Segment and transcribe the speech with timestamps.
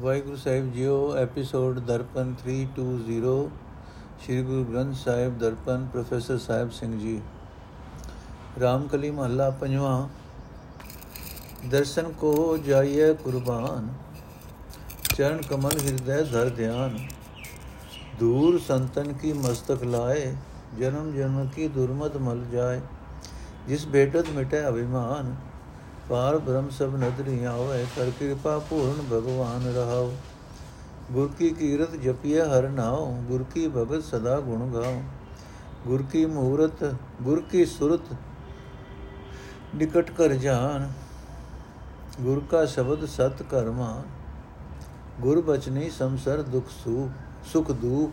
[0.00, 3.48] ਵਾਹਿਗੁਰੂ ਸਾਹਿਬ ਜੀਓ, episode Darpan 320
[4.24, 7.20] Sri Guru Granth Sahib Darpan, professor Sahib Singh ji.
[8.60, 10.08] Ramkali ਮਹੱਲਾ ਪੰਜਵਾਂ,
[11.70, 13.88] ਦਰਸ਼ਨ ਕੋ ਜਾਈਏ ਕੁਰਬਾਨ,
[15.16, 16.98] ਚਰਨ ਕਮਲ ਹਿਰਦੈ ਧਰ ਧਿਆਨ।
[18.18, 20.34] ਦੂਰ ਸੰਤਨ ਕੀ ਮਸਤਕ ਲਾਏ,
[20.78, 22.80] ਜਨਮ ਜਨਮ ਕੀ ਦੁਰਮਤ ਮਲ ਜਾਏ,
[23.68, 25.34] ਜਿਸ ਬੇਟਤ ਮਿਟੇ ਅਭਿਮਾਨ।
[26.08, 30.12] ਪਾਰ ਬ੍ਰਹਮ ਸਭ ਨਦਰੀ ਆਵੇ, ਕਰ ਕਿਰਪਾ ਪੂਰਨ ਭਗਵਾਨ ਰਹਾਉ।
[31.12, 35.00] ਗੁਰ ਕੀ ਕੀਰਤ ਜਪਿਆ ਹਰ ਨਾਉ, ਗੁਰ ਕੀ ਭਗਤ ਸਦਾ ਗੁਣ ਗਾਉ।
[35.86, 36.84] ਗੁਰ ਕੀ ਮੂਰਤ,
[37.22, 38.12] ਗੁਰ ਕੀ ਸੁਰਤ,
[39.74, 40.90] ਨਿਕਟ ਕਰ ਜਾਨ।
[42.20, 44.02] ਗੁਰ ਕਾ ਸ਼ਬਦ ਸਤ ਕਰਮਾ
[45.20, 48.12] ਗੁਰ ਬਚਨੀ ਸੰਸਰ ਦੁਖ ਸੁਖ ਸੁਖ ਦੁਖ,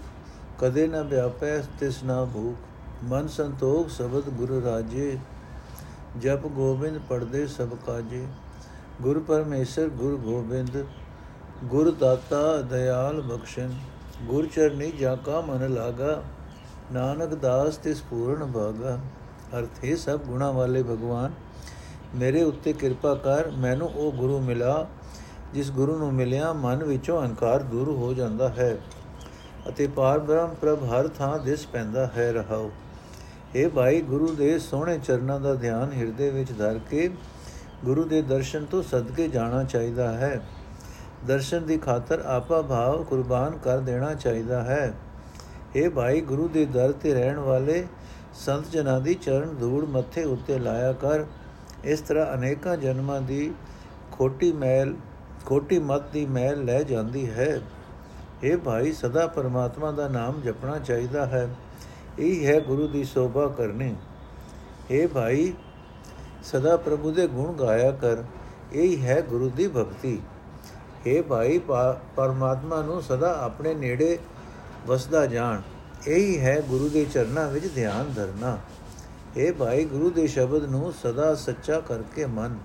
[0.59, 5.17] ਕਦੇ ਨ ਵਿਆਪੈ ਤਿਸ ਨਾ ਭੂਖ। ਮਨ ਸੰਤੋਖ ਸ਼ਬਦ ਗੁਰ ਰਾਜੇ।
[6.21, 8.25] ਜਪ ਗੋਬਿੰਦ ਪੜਦੇ ਸਭ ਕਾਜੇ।
[9.01, 10.85] ਗੁਰ ਪਰਮੇਸ਼ਰ ਗੁਰ ਗੋਬਿੰਦ,
[11.63, 13.73] ਗੁਰ ਦਾਤਾ ਦਇਆਲ ਬਖਸ਼ਨ
[14.23, 16.21] ਗੁਰ ਚਰਨੀ ਜਾ ਕਾ ਮਨ ਲਾਗਾ,
[16.93, 18.99] ਨਾਨਕ ਦਾਸ ਤਿਸ ਪੂਰਨ ਭਾਗਾ
[19.57, 21.31] ਅਰਥੇ ਸਭ ਗੁਣਾ ਵਾਲੇ ਭਗਵਾਨ,
[22.15, 24.87] ਮੇਰੇ ਉੱਤੇ ਕਿਰਪਾ ਕਰ, ਮੈਨੂੰ ਉਹ ਗੁਰੂ ਮਿਲਾ,
[25.53, 28.77] ਜਿਸ ਗੁਰੂ ਨੂੰ ਮਿਲਿਆ ਮਨ ਵਿੱਚੋਂ ਅਹੰਕਾਰ ਦੂਰ ਹੋ ਜਾਂਦਾ ਹੈ।
[29.69, 32.71] ਅਤੇ ਪਾਰ ਬ੍ਰਹਮ ਪ੍ਰਭ ਹਰ ਥਾਂ ਦਿਸ ਪੈਂਦਾ ਹੈ ਰਹਾਓ
[33.55, 37.09] ਇਹ ਭਾਈ, ਗੁਰੂ ਦੇ ਸੋਹਣੇ ਚਰਨਾਂ ਦਾ ਧਿਆਨ ਹਿਰਦੇ ਵਿੱਚ ਧਰ ਕੇ
[37.85, 40.41] ਗੁਰੂ ਦੇ ਦਰਸ਼ਨ ਤੋਂ ਸਦਕੇ ਜਾਣਾ ਚਾਹੀਦਾ ਹੈ।
[41.27, 44.93] ਦਰਸ਼ਨ ਦੀ ਖਾਤਰ ਆਪਾ ਭਾਵ ਕੁਰਬਾਨ ਕਰ ਦੇਣਾ ਚਾਹੀਦਾ ਹੈ।
[45.75, 47.87] ਇਹ ਭਾਈ, ਗੁਰੂ ਦੇ ਦਰ ਤੇ ਰਹਿਣ ਵਾਲੇ
[48.33, 51.25] ਸੰਤ ਜਨਾਂ ਦੀ ਚਰਨ ਧੂੜ ਮੱਥੇ ਉੱਤੇ ਲਾਇਆ ਕਰ।
[51.83, 53.51] ਇਸ ਤਰ੍ਹਾਂ ਅਨੇਕਾਂ ਜਨਮਾਂ ਦੀ
[54.11, 54.95] ਖੋਟੀ ਮੈਲ,
[55.45, 57.61] ਖੋਟੀ ਮਤ ਦੀ ਮੈਲ ਲੈ ਜਾਂਦੀ ਹੈ।
[58.43, 61.49] ਇਹ ਭਾਈ, ਸਦਾ ਪਰਮਾਤਮਾ ਦਾ ਨਾਮ ਜਪਣਾ ਚਾਹੀਦਾ ਹੈ।
[62.19, 63.95] ਇਹ ਹੈ ਗੁਰੂ ਦੀ ਸ਼ੋਭਾ ਕਰਨੀ।
[64.91, 65.53] हे ਭਾਈ,
[66.43, 68.23] ਸਦਾ ਪ੍ਰਭੂ ਦੇ ਗੁਣ ਗਾਇਆ ਕਰ,
[68.73, 70.19] ਇਹ ਹੈ ਗੁਰੂ ਦੀ ਭਗਤੀ।
[71.07, 71.59] हे ਭਾਈ
[72.15, 74.17] ਪਰਮਾਤਮਾ ਨੂੰ ਸਦਾ ਆਪਣੇ ਨੇੜੇ
[74.87, 75.61] ਵਸਦਾ ਜਾਣ,
[76.07, 78.57] ਇਹੀ ਹੈ ਗੁਰੂ ਦੇ ਚਰਨਾਂ ਵਿੱਚ ਧਿਆਨ ਧਰਨਾ।
[79.37, 82.57] हे ਭਾਈ, ਗੁਰੂ ਦੇ ਸ਼ਬਦ ਨੂੰ ਸਦਾ ਸੱਚਾ ਕਰਕੇ ਮੰਨ।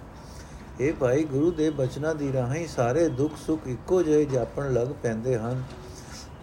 [0.80, 5.36] हे ਭਾਈ, ਗੁਰੂ ਦੇ ਬਚਨਾਂ ਦੀ ਰਾਹੀਂ ਸਾਰੇ ਦੁੱਖ ਸੁੱਖ ਇੱਕੋ ਜਿਹੇ ਜਾਪਣ ਲੱਗ ਪੈਂਦੇ
[5.38, 5.62] ਹਨ।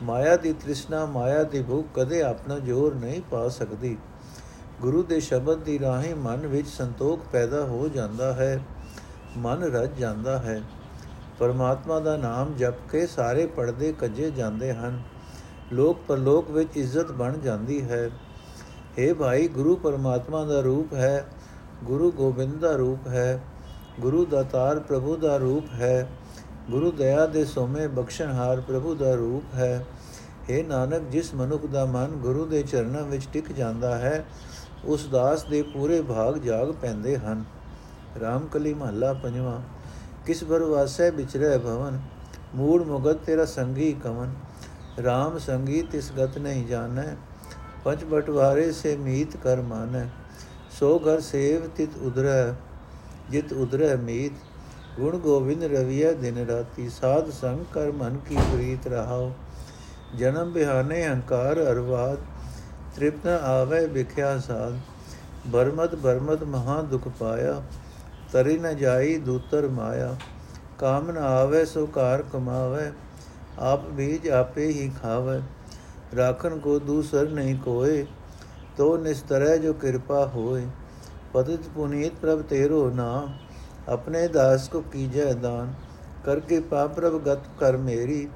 [0.04, 3.98] ਮਾਇਆ ਦੀ ਤ੍ਰਿਸ਼ਨਾ, ਮਾਇਆ ਦੀ ਭੁੱਖ ਕਦੇ ਆਪਣਾ ਜੋਰ ਨਹੀਂ ਪਾ ਸਕਦੀ।
[4.82, 8.60] ਗੁਰੂ ਦੇ ਸ਼ਬਦ ਦੀ ਰਾਹੀਂ ਮਨ ਵਿੱਚ ਸੰਤੋਖ ਪੈਦਾ ਹੋ ਜਾਂਦਾ ਹੈ,
[9.38, 10.62] ਮਨ ਰਜ ਜਾਂਦਾ ਹੈ।
[11.40, 15.04] ਪਰਮਾਤਮਾ ਦਾ ਨਾਮ ਜਪ ਕੇ ਸਾਰੇ ਪਰਦੇ ਕੱਜੇ ਜਾਂਦੇ ਹਨ।
[15.74, 18.10] ਲੋਕ ਪਰਲੋਕ ਵਿੱਚ ਇੱਜ਼ਤ ਬਣ ਜਾਂਦੀ ਹੈ।
[19.00, 21.28] हे ਭਾਈ, ਗੁਰੂ ਪਰਮਾਤਮਾ ਦਾ ਰੂਪ ਹੈ,
[21.84, 23.42] ਗੁਰੂ ਗੋਬਿੰਦ ਦਾ ਰੂਪ ਹੈ,
[24.00, 26.10] ਗੁਰੂ ਦਾਤਾਰ ਪ੍ਰਭੂ ਦਾ ਰੂਪ ਹੈ।
[26.72, 29.86] ਗੁਰੂ ਦਇਆ ਦੇ ਸੋਮੇ ਬਖਸ਼ਣਹਾਰ ਪ੍ਰਭੂ ਦਾ ਰੂਪ ਹੈ।
[30.50, 34.26] हे ਨਾਨਕ, ਜਿਸ ਮਨੁੱਖ ਦਾ ਮਨ ਗੁਰੂ ਦੇ ਚਰਨਾਂ ਵਿੱਚ ਟਿਕ ਜਾਂਦਾ ਹੈ,
[34.86, 37.44] ਉਸ ਦਾਸ ਦੇ ਪੂਰੇ ਭਾਗ ਜਾਗ ਪੈਂਦੇ ਹਨ।
[38.22, 39.62] ਰਾਮਕਲੀ ਮਹੱਲਾ ਪੰਜਵਾਂ,
[40.26, 42.00] ਕਿਸ ਬਰ ਵਾਸੈ ਵਿਚਰੈ ਭਵਨ?
[42.56, 44.34] ਮੂੜ ਮੁਗਤ ਤੇਰਾ ਸੰਗੀ ਕਵਨ।
[45.00, 47.16] RAM ਸੰਗੀ ਤਿਸ ਗਤ ਨਹੀਂ ਜਾਣੈ,
[47.84, 50.06] ਪੰਜ ਬਟਵਾਰੇ ਸੇ ਮੀਤ ਕਰ ਮਾਨੈ।
[50.80, 52.54] ਸੋ ਘਰ ਸੇਵ ਤਿਤ ਉਦਰੈ
[53.30, 54.34] ਜਿਤ ਉਦਰੈ ਮੀਤ।
[54.98, 59.32] ਗੁਣ ਗੋਬਿੰਦ ਰਵਿਆ ਦਿਨ ਰਾਤੀ, ਸਾਧ ਸੰਗ ਕਰ ਮਨ ਕੀ ਪ੍ਰੀਤ ਰਹਾਓ
[60.16, 62.18] ਜਨਮ ਬਿਹਾਨੇ ਹੰਕਾਰ ਅਰਵਾਦ,
[62.96, 64.80] ਤ੍ਰਿਪਤ ਆਵੇ ਵਿਖਿਆ ਸਾਧ।
[65.48, 67.62] ਬਰਮਤ ਬਰਮਤ ਮਹਾ ਦੁਖ ਪਾਇਆ,
[68.34, 70.16] ਤਰੀ ਨ ਜਾਈ ਦੂਤਰ ਮਾਇਆ।
[70.80, 72.92] ਕਾਮ ਨ ਆਵੇ ਸੋ ਕਾਰ ਕਮਾਵੇ,
[73.60, 75.40] ਆਪ ਬੀਜ ਆਪੇ ਹੀ ਖਾਵੇ।
[76.18, 78.06] ਰਾਖਨ ਕੋ ਦੂਸਰ ਨਹੀਂ ਕੋਏ,
[78.78, 80.68] ਤੋ ਨਿਸਤਰੈ ਜੋ ਕਿਰਪਾ ਹੋਏ।
[81.34, 83.34] ਪਤਿਤ ਪੁਨੀਤ ਪ੍ਰਭ ਤੇਰੋ ਨਾਮ।
[83.88, 85.74] ਆਪਣੇ ਦਾਸ ਕੋ ਕੀਜੈ ਦਾਨ,
[86.26, 88.28] ਕਰਕੇ ਪਾਪ ਪ੍ਰਭ ਗਤ ਕਰ ਮੇਰੀ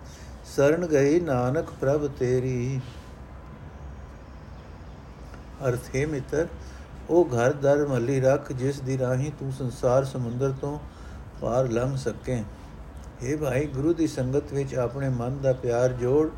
[0.45, 2.79] ਸਰਣ ਗਈ ਨਾਨਕ ਪ੍ਰਭ ਤੇਰੀ।
[5.67, 6.47] ਅਰਥੇ ਮਿੱਤਰ,
[7.09, 10.79] ਉਹ ਘਰ ਦਰ ਮੱਲੀ ਰੱਖ, ਜਿਸ ਦੀ ਰਾਹੀਂ ਤੂੰ ਸੰਸਾਰ ਸਮੁੰਦਰ ਤੋਂ
[11.41, 12.43] ਪਾਰ ਲੰਘ ਸਕੇ।
[13.23, 16.29] ਏ ਭਾਈ, ਗੁਰੂ ਦੀ ਸੰਗਤ ਵਿੱਚ ਆਪਣੇ ਮਨ ਦਾ ਪਿਆਰ ਜੋੜ,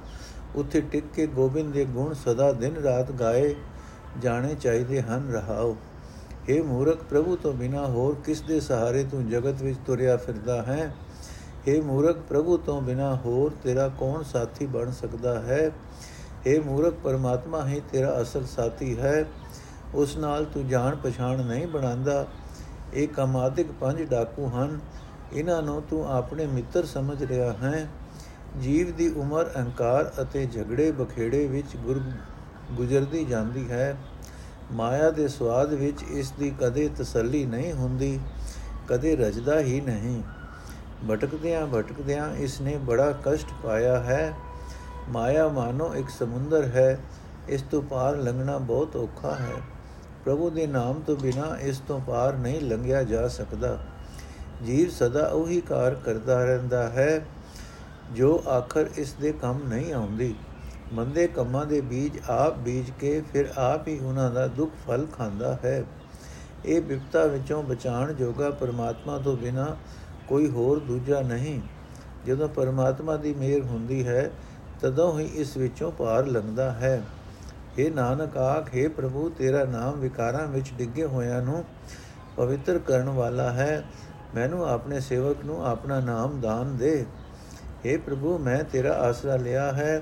[0.56, 3.56] ਉੱਥੇ ਟਿਕ ਕੇ ਗੋਬਿੰਦ ਦੇ ਗੁਣ ਸਦਾ ਦਿਨ ਰਾਤ ਗਾਏ,
[4.20, 5.76] ਜਾਣੇ ਚਾਹੀਦੇ ਹਨ, ਰਹਾਓ।
[6.49, 10.93] हे ਮੂਰਖ ਪ੍ਰਭੂ ਤੋਂ ਬਿਨਾ ਹੋਰ ਕਿਸ ਦੇ ਸਹਾਰੇ ਤੂੰ ਜਗਤ ਵਿੱਚ ਤੁਰਿਆ ਫਿਰਦਾ ਹੈ
[11.69, 15.61] हे ਮੂਰਖ ਪ੍ਰਭੂ ਤੋਂ ਬਿਨਾ ਹੋਰ ਤੇਰਾ ਕੌਣ ਸਾਥੀ ਬਣ ਸਕਦਾ ਹੈ
[16.47, 19.25] हे ਮੂਰਖ ਪਰਮਾਤਮਾ ਹੀ ਤੇਰਾ ਅਸਲ ਸਾਥੀ ਹੈ
[19.95, 22.27] ਉਸ ਨਾਲ ਤੂੰ ਜਾਣ ਪਛਾਣ ਨਹੀਂ ਬਣਾਉਂਦਾ
[22.95, 24.79] ਇਹ ਕਮਾਦਿਕ ਪੰਜ ਡਾਕੂ ਹਨ
[25.33, 27.89] ਇਹਨਾਂ ਨੂੰ ਤੂੰ ਆਪਣੇ ਮਿੱਤਰ ਸਮਝ ਰਿਹਾ ਹੈ
[28.59, 32.01] ਜੀਵ ਦੀ ਉਮਰ ਅਹੰਕਾਰ ਅਤੇ ਝਗੜੇ ਬਖੇੜੇ ਵਿੱਚ ਗੁਰ
[32.73, 33.97] ਗੁਜ਼ਰਦੀ ਜਾਂਦੀ ਹੈ
[34.72, 38.20] ਮਾਇਆ ਦੇ ਸਵਾਦ ਵਿੱਚ ਇਸ ਦੀ ਕਦੇ ਤਸੱਲੀ ਨਹੀਂ ਹੁੰਦੀ,
[38.88, 40.24] ਕਦੇ ਰਜਦਾ ਹੀ ਨਹੀਂ।
[41.10, 44.34] ਭਟਕਦਿਆਂ ਭਟਕਦਿਆਂ ਇਸ ਨੇ ਬੜਾ ਕਸ਼ਟ ਪਾਇਆ ਹੈ।
[45.10, 47.00] ਮਾਇਆ ਮਾਨੋ ਇੱਕ ਸਮੁੰਦਰ ਹੈ,
[47.50, 49.62] ਇਸ ਤੋਂ ਪਾਰ ਲੰਘਣਾ ਬਹੁਤ ਔਖਾ ਹੈ।
[50.26, 53.78] ਪ੍ਰਭੂ ਦੇ ਨਾਮ ਤੋਂ ਬਿਨਾ ਇਸ ਤੋਂ ਪਾਰ ਨਹੀਂ ਲੰਘਿਆ ਜਾ ਸਕਦਾ।
[54.66, 57.26] ਜੀਵ ਸਦਾ ਉਹੀ ਕਾਰ ਕਰਦਾ ਰਹਿੰਦਾ ਹੈ,
[58.12, 60.36] ਜੋ ਆਖਰ ਇਸ ਦੇ ਕੰਮ ਨਹੀਂ ਆਉਂਦੀ।
[60.94, 65.58] ਮੰਦੇ ਕੰਮਾਂ ਦੇ ਬੀਜ ਆਪ ਬੀਜ ਕੇ ਫਿਰ ਆਪ ਹੀ ਉਹਨਾਂ ਦਾ ਦੁੱਖ ਫਲ ਖਾਂਦਾ
[65.66, 65.84] ਹੈ।
[66.66, 69.78] ਇਹ ਵਿਪਤਾ ਵਿੱਚੋਂ ਬਚਾਣ ਜੋਗਾ ਪਰਮਾਤਮਾ ਤੋਂ ਬਿਨਾ
[70.28, 71.62] ਕੋਈ ਹੋਰ ਦੂਜਾ ਨਹੀਂ।
[72.28, 74.32] ਜਦੋਂ ਪਰਮਾਤਮਾ ਦੀ ਮਿਹਰ ਹੁੰਦੀ ਹੈ,
[74.82, 77.04] ਤਦੋਂ ਹੀ ਇਸ ਵਿੱਚੋਂ ਪਾਰ ਲੰਘਦਾ ਹੈ।
[77.80, 81.66] हे ਨਾਨਕ ਆਖੇ ਪ੍ਰਭੂ, ਤੇਰਾ ਨਾਮ ਵਿਕਾਰਾਂ ਵਿੱਚ ਡਿੱਗੇ ਹੋਇਆਂ ਨੂੰ
[82.38, 83.84] ਪਵਿੱਤਰ ਕਰਨ ਵਾਲਾ ਹੈ।
[84.36, 87.06] ਮੈਨੂੰ ਆਪਣੇ ਸੇਵਕ ਨੂੰ ਆਪਣਾ ਨਾਮ ਦਾਨ ਦੇ।
[87.86, 90.02] हे ਪ੍ਰਭੂ, ਮੈਂ ਤੇਰਾ ਆਸਰਾ ਲਿਆ ਹੈ।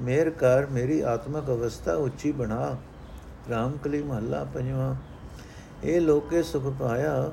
[0.00, 2.76] ਮੇਰ ਕਰ ਮੇਰੀ ਆਤਮਕ ਅਵਸਥਾ ਉੱਚੀ ਬਣਾ
[3.50, 4.94] ਰਾਮਕਲੀ ਮਹੱਲਾ ਪੰਜਵਾਂ।
[5.84, 7.30] ਇਹ ਲੋਕੇ ਸੁਖ ਪਾਇਆ,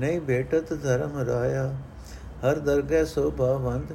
[0.00, 1.66] ਨਹੀਂ ਭੇਟਤ ਧਰਮ ਰਾਇਆ।
[2.42, 3.92] ਹਰ ਦਰਗਹਿ ਸੋ ਭਾਵੰਤ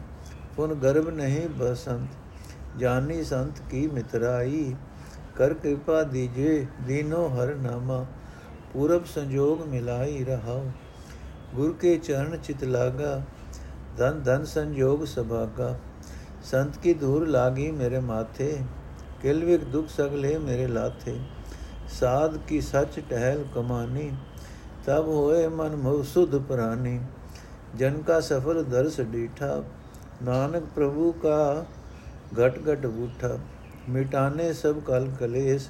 [0.56, 4.76] ਪੁਨ ਗਰਭ ਨਹੀਂ ਬਸੰਤ। ਜਾਨੀ ਸੰਤ ਕੀ ਮਿਤਰਾਈ,
[5.36, 8.06] ਕਰ ਕਿਰਪਾ ਦੀਜੇ, ਦੀਨੋ ਹਰ ਨਾਮਾ।
[8.74, 10.66] ਪੂਰਬ ਸੰਜੋਗ ਮਿਲਾਈ ਰਹਾਉ,
[11.56, 13.22] ਗੁਰ ਕੇ ਚਰਨ ਚਿਤ ਲਾਗਾ।
[13.98, 15.78] ਧਨ ਧਨ ਸੰਜੋਗ ਸਭਾਗਾ।
[16.44, 18.56] ਸੰਤ ਕੀ ਧੂਰ ਲਾਗੀ ਮੇਰੇ ਮਾਥੇ
[19.22, 21.20] ਕਿਲਵਿਕ ਦੁਖ ਸਗਲੇ ਮੇਰੇ ਲਾਥੇ
[22.00, 24.12] ਸਾਧ ਕੀ ਸੱਚ ਟਹਿਲ ਕਮਾਨੀ
[24.86, 27.00] ਤਬ ਹੋਏ ਮਨ ਮਉਸੁਧ ਪ੍ਰਾਨੀ
[27.78, 29.62] ਜਨ ਕਾ ਸਫਲ ਦਰਸ ਡੀਠਾ
[30.24, 31.66] ਨਾਨਕ ਪ੍ਰਭੂ ਕਾ
[32.40, 33.38] ਘਟ ਘਟ ਬੂਠਾ
[33.90, 35.68] ਮਿਟਾਨੇ ਸਭ ਕਲ ਕਲੇਸ਼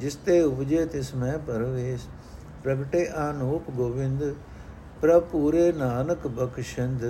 [0.00, 2.06] ਜਿਸ ਤੇ ਉਪਜੇ ਤਿਸ ਮੈਂ ਪਰਵੇਸ਼
[2.64, 4.22] ਪ੍ਰਗਟੇ ਆਨੂਪ ਗੋਵਿੰਦ
[5.00, 7.04] ਪ੍ਰਭ ਪੂਰੇ ਨਾਨਕ ਬਖਸ਼ੰਦ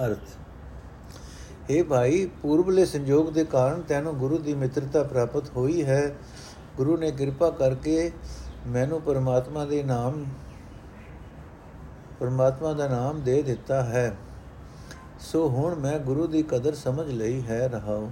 [0.00, 0.36] ਅਰਥ।
[1.70, 6.14] हे ਭਾਈ, ਪੂਰਬਲੇ ਸੰਜੋਗ ਦੇ ਕਾਰਨ ਤੈਨੂੰ ਗੁਰੂ ਦੀ ਮਿੱਤਰਤਾ ਪ੍ਰਾਪਤ ਹੋਈ ਹੈ।
[6.76, 8.10] ਗੁਰੂ ਨੇ ਕਿਰਪਾ ਕਰਕੇ
[8.66, 10.24] ਮੈਨੂੰ ਪਰਮਾਤਮਾ ਦੇ ਨਾਮ,
[12.20, 14.16] ਪਰਮਾਤਮਾ ਦਾ ਨਾਮ ਦੇ ਦਿੱਤਾ ਹੈ।
[15.20, 18.08] ਸੋ ਹੁਣ ਮੈਂ ਗੁਰੂ ਦੀ ਕਦਰ ਸਮਝ ਲਈ ਹੈ ਰਹਾਉ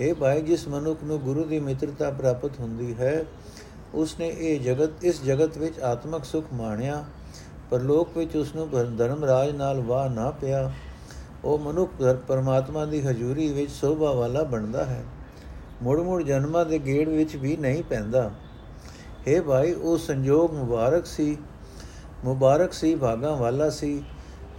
[0.00, 3.24] हे ਭਾਈ, ਜਿਸ ਮਨੁੱਖ ਨੂੰ ਗੁਰੂ ਦੀ ਮਿੱਤਰਤਾ ਪ੍ਰਾਪਤ ਹੁੰਦੀ ਹੈ,
[3.94, 7.04] ਉਸਨੇ ਇਹ ਜਗਤ, ਇਸ ਜਗਤ ਵਿੱਚ ਆਤਮਿਕ ਸੁਖ ਮਾਣਿਆ।
[7.70, 10.72] ਪਰ ਲੋਕ ਵਿੱਚ ਉਸ ਨੂੰ ਧਰਮ ਰਾਜ ਨਾਲ ਵਾਹ ਨਾ ਪਿਆ।
[11.43, 15.03] ਉਹ ਮਨੁੱਖ ਪਰਮਾਤਮਾ ਦੀ ਹਜ਼ੂਰੀ ਵਿੱਚ ਸੋਭਾ ਵਾਲਾ ਬਣਦਾ ਹੈ
[15.83, 18.29] ਮੁੜ ਮੁੜ ਜਨਮਾਂ ਦੇ ਗੇੜ ਵਿੱਚ ਵੀ ਨਹੀਂ ਪੈਂਦਾ
[19.27, 21.37] हे ਭਾਈ ਉਹ ਸੰਜੋਗ ਮੁਬਾਰਕ ਸੀ
[22.25, 24.03] ਮੁਬਾਰਕ ਸੀ ਭਾਗਾ ਵਾਲਾ ਸੀ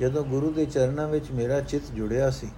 [0.01, 2.49] ਜਦੋਂ ਗੁਰੂ ਦੇ ਚਰਨਾਂ ਵਿੱਚ ਮੇਰਾ ਚਿੱਤ ਜੁੜਿਆ ਸੀ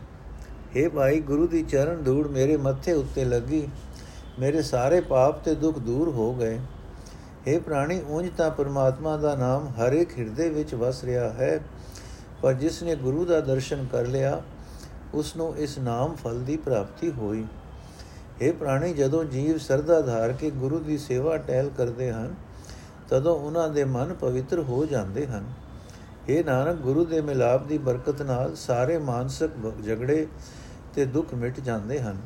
[0.77, 3.67] हे ਭਾਈ ਗੁਰੂ ਦੀ ਚਰਨ ਧੂੜ ਮੇਰੇ ਮੱਥੇ ਉੱਤੇ ਲੱਗੀ
[4.39, 6.59] ਮੇਰੇ ਸਾਰੇ ਪਾਪ ਤੇ ਦੁੱਖ ਦੂਰ ਹੋ ਗਏ
[7.47, 11.59] हे ਪ੍ਰਾਣੀ ਉਂਝ ਤਾਂ ਪਰਮਾਤਮਾ ਦਾ ਨਾਮ ਹਰ ਇੱਕ ਹਿਰਦੇ ਵਿੱਚ ਵਸ ਰਿਹਾ ਹੈ
[12.42, 14.42] ਪਰ ਜਿਸ ਨੇ ਗੁਰੂ ਦਾ ਦਰਸ਼ਨ ਕਰ ਲਿਆ,
[15.14, 17.46] ਉਸ ਨੂੰ ਇਸ ਨਾਮ ਫਲ ਦੀ ਪ੍ਰਾਪਤੀ ਹੋਈ।
[18.42, 22.36] ਇਹ ਪ੍ਰਾਣੀ, ਜਦੋਂ ਜੀਵ ਸਰਦਾ ਧਾਰ ਕੇ ਗੁਰੂ ਦੀ ਸੇਵਾ ਟਹਿਲ ਕਰਦੇ ਹਨ,
[23.10, 25.54] ਤਦੋਂ ਉਹਨਾਂ ਦੇ ਮਨ ਪਵਿੱਤਰ ਹੋ ਜਾਂਦੇ ਹਨ।
[26.30, 29.52] ਇਹ ਨਾਨਕ, ਗੁਰੂ ਦੇ ਮਿਲਾਪ ਦੀ ਬਰਕਤ ਨਾਲ ਸਾਰੇ ਮਾਨਸਿਕ
[29.86, 30.28] ਝਗੜੇ
[30.94, 32.18] ਤੇ ਦੁੱਖ ਮਿਟ ਜਾਂਦੇ ਹਨ।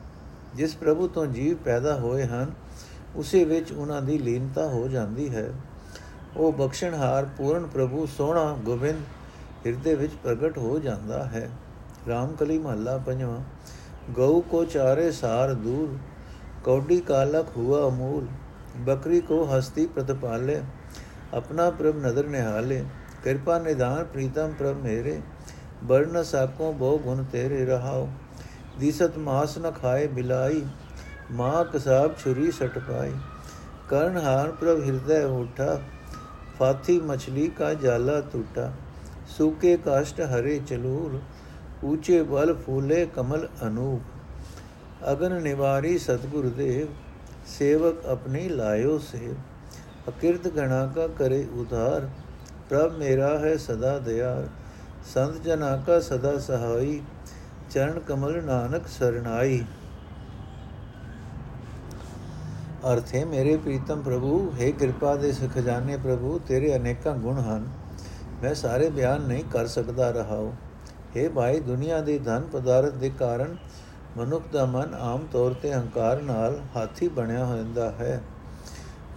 [0.56, 2.52] ਜਿਸ ਪ੍ਰਭੂ ਤੋਂ ਜੀਵ ਪੈਦਾ ਹੋਏ ਹਨ,
[3.16, 5.50] ਉਸੇ ਵਿੱਚ ਉਹਨਾਂ ਦੀ ਲੀਨਤਾ ਹੋ ਜਾਂਦੀ ਹੈ।
[6.38, 9.02] ਉਹ ਬਖਸ਼ਣਹਾਰ, ਪੂਰਨ ਪ੍ਰਭੂ, ਸੋਹਣਾ, ਗੋਬਿੰਦ
[9.66, 11.50] ਹਿਰਦੇ ਵਿੱਚ ਪ੍ਰਗਟ ਹੋ ਜਾਂਦਾ ਹੈ।
[12.08, 13.40] ਰਾਮਕਲੀ ਮਹੱਲਾ ਪੰਜਵਾਂ,
[14.12, 15.98] ਗਊ ਕੋ ਚਾਰੇ ਸਾਰ ਦੂਰ,
[16.64, 18.28] ਕੌਡੀ ਕਾਲਕ ਹੁਆ ਅਮੂਲ,
[18.78, 20.62] ਬਕਰੀ ਕੋ ਹਸਤੀ ਪ੍ਰਤਪਾਲੇ,
[21.34, 22.84] ਆਪਣਾ ਪ੍ਰਭ ਨਦਰ ਨਿਹਾਲੇ,
[23.24, 25.22] ਕਿਰਪਾ ਨਿਦਾਨ ਪ੍ਰੀਤਮ ਪ੍ਰਭ ਮੇਰੇ
[25.84, 28.10] ਬਰਨ ਸਾਕੋ ਬਹੁ ਗੁਣ ਤੇਰੇ ਰਹਾਓ।
[28.80, 30.66] ਦੀਸਤ ਮਾਸ ਨ ਖਾਏ ਬਿਲਾਈ,
[31.32, 33.12] ਮਾਂ ਕਸਾਬ ਛੁਰੀ ਸਟ ਪਾਈ।
[33.90, 35.80] ਕਰਨ ਹਾਰ ਪ੍ਰਭ ਹਿਰਦੈ ਉਠਾ
[36.60, 38.72] ਫਾਥੀ ਮਛਲੀ ਕਾ ਜਾਲਾ ਟੂਟਾ
[39.38, 41.20] ਸੂਕੇ ਕਾਸ਼ਟ ਹਰੇ ਚਲੂਰ
[41.84, 46.88] ਊਚੇ ਬਲ ਫੂਲੇ ਕਮਲ ਅਨੂਪ ਅਗਨ ਨਿਵਾਰੀ ਸਤਗੁਰ ਦੇਵ
[47.48, 49.34] ਸੇਵਕ ਆਪਣੀ ਲਾਇਓ ਸੇ
[50.10, 52.10] ਅਕਿਰਤ ਗਣਾ ਕਾ ਕਰੇ ਉਧਾਰ
[52.70, 54.48] ਪ੍ਰਭ ਮੇਰਾ ਹੈ ਸਦਾ ਦਿਆਰ
[55.14, 57.02] ਸੰਤ ਜਨਾ ਕਾ ਸਦਾ ਸਹਾਈ
[57.72, 59.64] ਚਰਨ ਕਮਲ ਨਾਨਕ ਸਰਣਾਈ
[62.92, 67.68] ਅਰਥੇ ਮੇਰੇ ਪ੍ਰੀਤਮ ਪ੍ਰਭੂ ਹੈ ਕਿਰਪਾ ਦੇ ਖਜ਼ਾਨੇ ਪ੍ਰਭੂ ਤੇਰੇ ਅਨੇਕਾਂ ਗੁਣ ਹਨ।
[68.44, 70.52] ਮੈਂ ਸਾਰੇ ਬਿਆਨ ਨਹੀਂ ਕਰ ਸਕਦਾ ਰਹਾਉ
[71.18, 73.56] हे ਭਾਈ, ਦੁਨੀਆ ਦੇ ਧਨ ਪਦਾਰਥ ਦੇ ਕਾਰਨ
[74.18, 78.22] ਮਨੁੱਖ ਦਾ ਮਨ ਆਮ ਤੌਰ ਤੇ ਹੰਕਾਰ ਨਾਲ ਹਾਥੀ ਬਣਿਆ ਹੁੰਦਾ ਹੈ।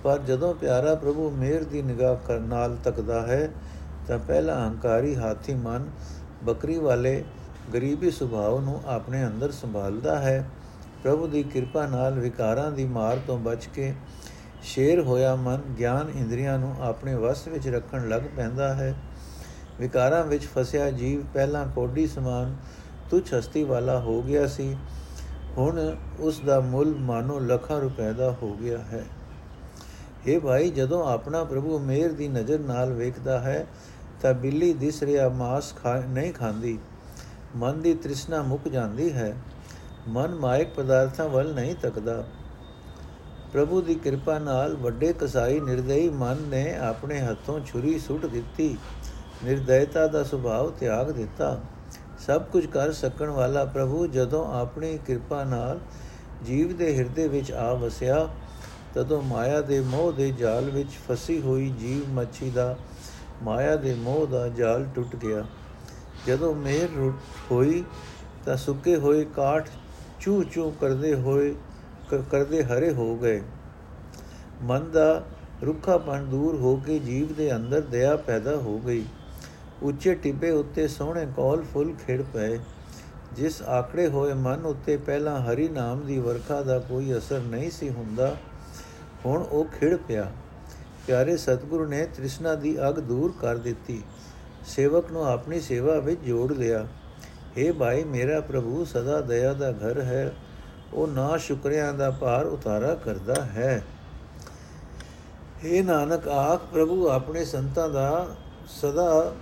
[0.04, 3.48] ਪਰ ਜਦੋਂ ਪਿਆਰਾ ਪ੍ਰਭੂ ਮੇਰ ਦੀ ਨਿਗਾਹ ਕਰਨ ਨਾਲ ਤੱਕਦਾ ਹੈ,
[4.08, 5.90] ਤਾਂ ਪਹਿਲਾ ਹੰਕਾਰੀ ਹਾਥੀ ਮਨ
[6.44, 7.24] ਬੱਕਰੀ ਵਾਲੇ
[7.74, 10.44] ਗਰੀਬੀ ਸੁਭਾਅ ਨੂੰ ਆਪਣੇ ਅੰਦਰ ਸੰਭਾਲਦਾ ਹੈ।
[11.02, 13.94] ਪ੍ਰਭੂ ਦੀ ਕਿਰਪਾ ਨਾਲ ਵਿਕਾਰਾਂ ਦੀ ਮਾਰ ਤੋਂ ਬਚ ਕੇ
[14.62, 18.94] ਸ਼ੇਰ ਹੋਇਆ ਮਨ ਗਿਆਨ ਇੰਦਰੀਆਂ ਨੂੰ ਆਪਣੇ ਵਸ ਵਿੱਚ ਰੱਖਣ ਲੱਗ ਪੈਂਦਾ ਹੈ।
[19.82, 22.56] ਵਿਕਾਰਾਂ ਵਿੱਚ ਫਸਿਆ ਜੀਵ ਪਹਿਲਾਂ ਕੋਡੀ ਸਮਾਨ
[23.10, 24.76] ਤੁਛ ਹਸਤੀ ਵਾਲਾ ਹੋ ਗਿਆ ਸੀ,
[25.58, 29.04] ਹੁਣ ਉਸ ਦਾ ਮੁੱਲ ਮਾਨੋ ਲੱਖਾਂ ਰੁਪਏ ਦਾ ਹੋ ਗਿਆ ਹੈ।
[30.26, 33.66] ਇਹ ਭਾਈ, ਜਦੋਂ ਆਪਣਾ ਪ੍ਰਭੂ ਮੇਰ ਦੀ ਨਜ਼ਰ ਨਾਲ ਵੇਖਦਾ ਹੈ,
[34.22, 36.78] ਤਾਂ ਬਿੱਲੀ ਦਿਸ ਰਿਹਾ ਮਾਸ ਖਾ ਨਹੀਂ ਖਾਂਦੀ।
[37.56, 39.34] ਮਨ ਦੀ ਤ੍ਰਿਸ਼ਨਾ ਮੁੱਕ ਜਾਂਦੀ ਹੈ।
[40.08, 42.24] ਮਨ ਮਾਇਕ ਪਦਾਰਥਾਂ ਵੱਲ ਨਹੀਂ ਤੱਕਦਾ।
[43.52, 48.76] ਪ੍ਰਭੂ ਦੀ ਕਿਰਪਾ ਨਾਲ ਵੱਡੇ ਕਸਾਈ ਨਿਰਦਈ ਮਨ ਨੇ ਆਪਣੇ ਹੱਥੋਂ ਛੁਰੀ ਸੁੱਟ ਦਿੱਤੀ।
[49.44, 51.58] ਨਿਰਦਇਤਾ ਦਾ ਸੁਭਾਅ ਤਿਆਗ ਦਿੱਤਾ।
[52.18, 55.80] ਸਭ ਕੁਝ ਕਰ ਸਕਣ ਵਾਲਾ ਪ੍ਰਭੂ ਜਦੋਂ ਆਪਣੀ ਕਿਰਪਾ ਨਾਲ
[56.44, 58.28] ਜੀਵ ਦੇ ਹਿਰਦੇ ਵਿੱਚ ਆ ਵਸਿਆ,
[58.94, 62.76] ਤਦੋਂ ਮਾਇਆ ਦੇ ਮੋਹ ਦੇ ਜਾਲ ਵਿੱਚ ਫਸੀ ਹੋਈ ਜੀਵ ਮੱਛੀ ਦਾ,
[63.42, 65.44] ਮਾਇਆ ਦੇ ਮੋਹ ਦਾ ਜਾਲ ਟੁੱਟ ਗਿਆ।
[66.26, 67.10] ਜਦੋਂ ਮੇਰ
[67.50, 67.84] ਹੋਈ
[68.44, 69.68] ਤਾਂ ਸੁੱਕੇ ਹੋਏ ਕਾਠ
[70.20, 71.54] ਚੂ ਚੂ ਕਰਦੇ ਹੋਏ
[72.30, 73.42] ਕਰਦੇ ਹਰੇ ਹੋ ਗਏ।
[74.62, 75.22] ਮਨ ਦਾ
[75.64, 79.04] ਰੁੱਖਾਪਣ ਦੂਰ ਹੋ ਕੇ ਜੀਵ ਦੇ ਅੰਦਰ ਦਇਆ ਪੈਦਾ ਹੋ ਗਈ।
[79.82, 82.58] ਉੱਚੇ ਟਿੱਬੇ ਉੱਤੇ ਸੋਹਣੇ ਕੌਲ ਫੁੱਲ ਖਿੜ ਪਏ।
[83.32, 87.90] ਜਿਸ ਆਕੜੇ ਹੋਏ ਮਨ ਉੱਤੇ ਪਹਿਲਾਂ ਹਰੀ ਨਾਮ ਦੀ ਵਰਖਾ ਦਾ ਕੋਈ ਅਸਰ ਨਹੀਂ ਸੀ
[87.90, 88.36] ਹੁੰਦਾ,
[89.26, 90.30] ਹੁਣ ਉਹ ਖਿੜ ਪਿਆ।
[91.06, 94.02] ਪਿਆਰੇ ਸਤਿਗੁਰੂ ਨੇ ਤ੍ਰਿਸ਼ਨਾ ਦੀ ਅਗ ਦੂਰ ਕਰ ਦਿੱਤੀ।
[94.66, 96.86] ਸੇਵਕ ਨੂੰ ਆਪਣੀ ਸੇਵਾ ਵਿੱਚ ਜੋੜ ਲਿਆ।
[97.56, 100.32] हे ਭਾਈ, ਮੇਰਾ ਪ੍ਰਭੂ ਸਦਾ ਦਇਆ ਦਾ ਘਰ ਹੈ।
[100.94, 103.82] ਉਹ ਨਾ ਸ਼ੁਕਰਿਆਂ ਦਾ ਭਾਰ ਉਤਾਰਾ ਕਰਦਾ ਹੈ।
[105.64, 108.36] हे ਨਾਨਕ, ਆਖ ਪ੍ਰਭੂ, ਆਪਣੇ ਸੰਤਾਂ ਦਾ
[108.68, 109.32] ਸਦਾ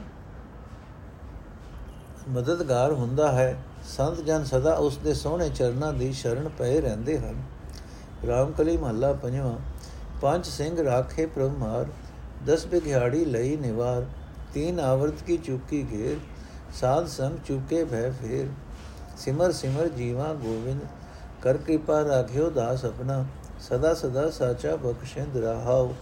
[2.30, 7.42] ਮਦਦਗਾਰ ਹੁੰਦਾ ਹੈ। ਸੰਤ ਜਨ ਸਦਾ ਉਸ ਦੇ ਸੋਹਣੇ ਚਰਨਾਂ ਦੀ ਸ਼ਰਨ ਪਏ ਰਹਿੰਦੇ ਹਨ।
[8.26, 9.58] ਰਾਮਕਲੀ ਮਹੱਲਾ ਪੰਜਵਾਂ।
[10.22, 11.86] ਪੰਜ ਸਿੰਘ ਰਾਖੇ ਪ੍ਰਭਮਾਰ
[12.46, 14.06] ਦਸ ਬਿਘਿਆੜੀ ਲਈ ਨਿਵਾਰ।
[14.54, 16.16] ਤੀਨ ਆਵਰਤ ਕੀ ਚੁੱਕੀ ਘੇਰ।
[16.74, 18.46] ਸਾਧ ਸੰਗ ਚੁਕੇ ਭੈ ਫੇਰ।
[19.18, 20.80] ਸਿਮਰ ਸਿਮਰ ਜੀਵਾ ਗੋਵਿੰਦ।
[21.42, 23.24] ਕਰ ਕਿਰਪਾ ਰਾਖਿਓ ਦਾਸ ਆਪਣਾ।
[23.60, 25.94] ਸਦਾ ਸਦਾ ਸਾਚਾ ਬਖਸ਼ਿੰਦ ਰਹਾਓ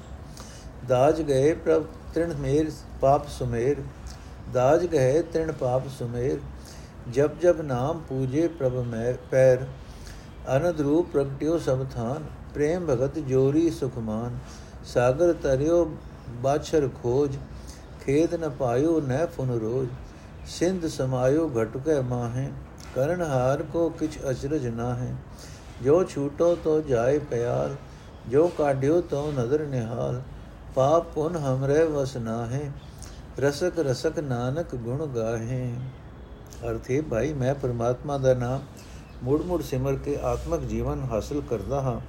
[0.88, 2.70] ਦਾਜ ਗਏ ਪ੍ਰਭ ਤ੍ਰਿਣ ਮੇਰ
[3.00, 3.76] ਪਾਪ ਸੁਮੇਰ।
[4.52, 6.38] ਦਾਜ ਗਏ ਤ੍ਰਿਣ ਪਾਪ ਸੁਮੇਰ
[7.12, 9.66] ਜਬ ਜਬ ਨਾਮ ਪੂਜੇ ਪ੍ਰਭ ਮੈਂ ਪੈਰ।
[10.56, 12.24] ਅਨੰਦ ਰੂਪ ਪ੍ਰਗਟਿਓ ਸਭ ਥਾਨ,
[12.54, 14.38] ਪ੍ਰੇਮ ਭਗਤ ਜੋਰੀ ਸੁਖਮਾਨ
[14.84, 15.84] ਸਾਗਰ ਤਰਿਓ
[16.42, 17.36] ਬਾਛਰ ਖੋਜ
[18.00, 19.88] ਖੇਦ ਨ ਪਾਇਓ ਨੈ ਫੁਨ ਰੋਜ।
[20.48, 22.48] ਸਿੰਧ ਸਮਾਇਓ ਘਟਕੈ ਮਾਹੇ,
[22.94, 25.14] ਕਰਨ ਹਾਰ ਕੋ ਕਿਛ ਅਚਰਜ ਨਾ ਹੈ
[25.82, 27.74] ਜੋ ਛੂਟੋ ਤੋ ਜਾਏ ਪਿਆਰ,
[28.28, 30.20] ਜੋ ਕਾਢਿਓ ਤੋ ਨਦਰ ਨਿਹਾਲ।
[30.74, 32.60] ਪਾਪ ਪੁਨ ਹਮਰੇ ਵਸ ਨਾ ਹੈ
[33.40, 35.74] ਰਸਕ ਰਸਕ ਨਾਨਕ ਗੁਣ ਗਾਹੇ।
[36.70, 38.60] ਅਰਥੇ, ਭਾਈ, ਮੈਂ ਪਰਮਾਤਮਾ ਦਾ ਨਾਮ
[39.22, 42.00] ਮੁੜ ਮੁੜ ਸਿਮਰ ਕੇ ਆਤਮਿਕ ਜੀਵਨ ਹਾਸਲ ਕਰਦਾ ਹਾਂ।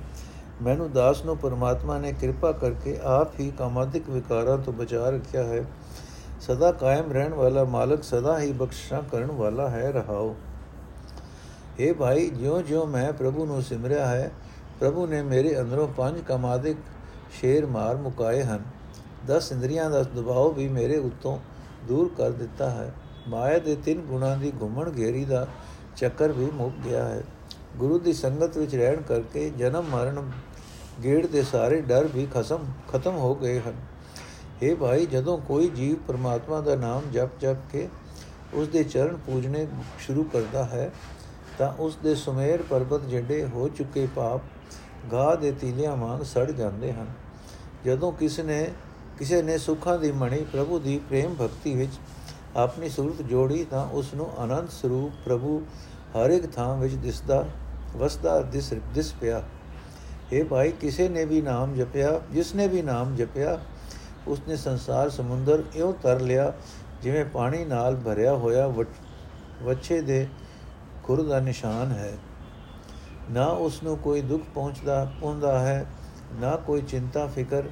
[0.64, 5.66] ਮੈਨੂੰ ਦਾਸ ਨੂੰ ਪਰਮਾਤਮਾ ਨੇ ਕਿਰਪਾ ਕਰਕੇ ਆਪ ਹੀ ਕਾਮਾਦਿਕ ਵਿਕਾਰਾਂ ਤੋਂ ਬਚਾ ਰੱਖਿਆ ਹੈ।
[6.42, 10.36] ਸਦਾ ਕਾਇਮ ਰਹਿਣ ਵਾਲਾ ਮਾਲਕ ਸਦਾ ਹੀ ਬਖਸ਼ਾ ਕਰਨ ਵਾਲਾ ਹੈ, ਰਹਾਓ।
[11.80, 14.32] हे ਭਾਈ, ਜਿਉਂ-ਜਿਉਂ ਮੈਂ ਪ੍ਰਭੂ ਨੂੰ ਸਿਮਰਿਆ ਹੈ,
[14.80, 16.78] ਪ੍ਰਭੂ ਨੇ ਮੇਰੇ ਅੰਦਰੋਂ ਪੰਜ ਕਾਮਾਦਿਕ
[17.32, 18.79] ਸ਼ੇਰ ਮਾਰ ਮੁਕਾਏ ਹਨ।
[19.28, 21.40] 10 ਇੰਦਰੀਆਂ ਦਾ ਦਬਾਅ ਵੀ ਮੇਰੇ ਉੱਤੋਂ
[21.88, 22.94] ਦੂਰ ਕਰ ਦਿੱਤਾ ਹੈ।
[23.28, 25.48] ਮਾਇਆ ਦੇ ਤਿੰਨ ਗੁਣਾਂ ਦੀ ਘੁੰਮਣ ਘੇਰੀ ਦਾ
[25.98, 27.24] ਚੱਕਰ ਵੀ ਮੁੱਕ ਗਿਆ ਹੈ।
[27.78, 30.32] ਗੁਰੂ ਦੀ ਸੰਗਤ ਵਿੱਚ ਰਹਿਣ ਕਰਕੇ ਜਨਮ ਮਰਨ
[31.04, 32.60] ਗੇੜ ਦੇ ਸਾਰੇ ਡਰ ਵੀ ਖਸਮ,
[32.94, 33.74] ਖਤਮ ਹੋ ਗਏ ਹਨ।
[34.62, 37.90] ਇਹ ਭਾਈ, ਜਦੋਂ ਕੋਈ ਜੀਵ ਪਰਮਾਤਮਾ ਦਾ ਨਾਮ ਜਪ ਜਪ ਕੇ
[38.54, 39.68] ਉਸ ਦੇ ਚਰਨ ਪੂਜਣੇ
[40.00, 40.92] ਸ਼ੁਰੂ ਕਰਦਾ ਹੈ,
[41.58, 44.42] ਤਾਂ ਉਸ ਦੇ ਸੁਮੇਰ ਪਰਬਤ ਜਿਹੜੇ ਹੋ ਚੁੱਕੇ ਪਾਪ,
[45.12, 47.08] ਗਾਹ ਦੇ ਤੀਲਿਆਂ ਵਾਂਗ ਸੜ ਜਾਂਦੇ ਹਨ।
[47.86, 48.72] ਜਦੋਂ ਕਿਸ ਨੇ
[49.20, 51.94] ਕਿਸੇ ਨੇ ਸੁੱਖਾਂ ਦੀ ਮਣੀ ਪ੍ਰਭੂ ਦੀ ਪ੍ਰੇਮ ਭਗਤੀ ਵਿੱਚ
[52.56, 55.60] ਆਪਣੀ ਸੂਰਤ ਜੋੜੀ ਤਾਂ ਉਸ ਨੂੰ ਅਨੰਤ ਸਰੂਪ ਪ੍ਰਭੂ
[56.14, 57.46] ਹਰ ਇੱਕ ਥਾਂ ਵਿੱਚ ਦਿਸਦਾ,
[57.98, 59.42] ਵਸਦਾ, ਦਿਸ ਦਿਸ ਪਿਆ।
[60.32, 63.60] ਇਹ ਭਾਈ, ਕਿਸੇ ਨੇ ਵੀ ਨਾਮ ਜਪਿਆ, ਜਿਸ ਨੇ ਵੀ ਨਾਮ ਜਪਿਆ
[64.28, 66.54] ਉਸ ਨੇ ਸੰਸਾਰ ਸਮੁੰਦਰ ਇਉਂ ਤਰ ਲਿਆ,
[67.02, 68.68] ਜਿਵੇਂ ਪਾਣੀ ਨਾਲ ਭਰਿਆ ਹੋਇਆ
[69.64, 70.28] ਵੱਛੇ ਦੇ
[71.04, 72.14] ਖੁਰ ਦਾ ਨਿਸ਼ਾਨ ਹੈ।
[73.32, 75.86] ਨਾ ਉਸ ਨੂੰ ਕੋਈ ਦੁੱਖ ਪਹੁੰਚਦਾ, ਪੁੰਦਾ ਹੈ,
[76.42, 77.64] ਨਾ ਕੋਈ ਚਿੰਤਾ, ਫਿਕਰ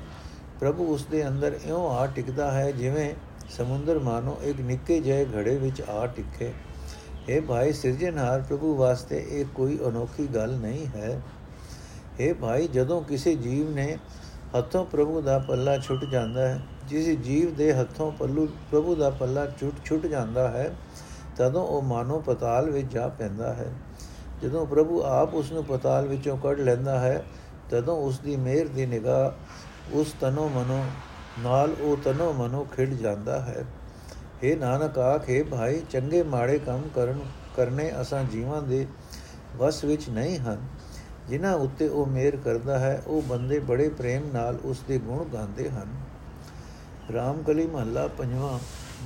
[0.60, 3.14] ਪ੍ਰਭੂ ਉਸ ਦੇ ਅੰਦਰ ਇਉਂ ਆ ਟਿਕਦਾ ਹੈ ਜਿਵੇਂ
[3.58, 6.54] ਸਮੁੰਦਰ ਮਾਨੋ ਇੱਕ ਨਿੱਕੇ ਜਿਹੇ ਘੜੇ ਵਿੱਚ ਆ ਟਿਕੇ।
[7.30, 11.22] ਇਹ ਭਾਈ ਸਿਰਜਣਹਾਰ ਪ੍ਰਭੂ ਵਾਸਤੇ ਇਹ ਕੋਈ ਅਨੋਖੀ ਗੱਲ ਨਹੀਂ ਹੈ।
[12.20, 13.98] ਇਹ ਭਾਈ, ਜਦੋਂ ਕਿਸੇ ਜੀਵ ਨੇ
[14.58, 19.46] ਹੱਥੋਂ ਪ੍ਰਭੂ ਦਾ ਪੱਲਾ ਛੁੱਟ ਜਾਂਦਾ ਹੈ, ਜਿਸ ਜੀਵ ਦੇ ਹੱਥੋਂ ਪੱਲੂ ਪ੍ਰਭੂ ਦਾ ਪੱਲਾ
[19.60, 20.76] ਛੁੱਟ ਛੁੱਟ ਜਾਂਦਾ ਹੈ,
[21.38, 23.72] ਤਦੋਂ ਉਹ ਮਾਨੋ ਪਤਾਲ ਵਿੱਚ ਜਾ ਪੈਂਦਾ ਹੈ।
[24.44, 27.24] ਜਦੋਂ ਪ੍ਰਭੂ ਆਪ ਉਸ ਨੂੰ ਪਤਾਲ ਵਿੱਚੋਂ ਕੱਢ ਲੈਂਦਾ ਹੈ,
[27.70, 29.32] ਤਦੋਂ ਉਸ ਦੀ ਮਿਹਰ ਦੀ ਨਿਗਾਹ
[29.94, 30.86] ਉਸ ਤਨੋ ਮਨੋ,
[31.40, 33.66] ਨਾਲ ਉਹ ਤਨੋ ਮਨੋ ਖਿੜ ਜਾਂਦਾ ਹੈ।
[34.44, 37.20] हे ਨਾਨਕ ਆਖੇ ਭਾਈ, ਚੰਗੇ ਮਾੜੇ ਕੰਮ ਕਰਨ,
[37.58, 38.88] ਕਰਨੇ ਅਸਾਂ ਜੀਵਾਂ ਦੇ
[39.58, 40.58] ਵਸ ਵਿੱਚ ਨਹੀਂ ਹਨ।
[41.30, 45.70] ਜਿਨ੍ਹਾਂ ਉੱਤੇ ਉਹ ਮਿਹਰ ਕਰਦਾ ਹੈ, ਉਹ ਬੰਦੇ ਬੜੇ ਪ੍ਰੇਮ ਨਾਲ ਉਸ ਦੇ ਗੁਣ ਗਾਉਂਦੇ
[45.70, 45.88] ਹਨ।
[47.14, 48.60] ਰਾਮਕਲੀ ਮਹੱਲਾ ਪੰਜਵਾਂ,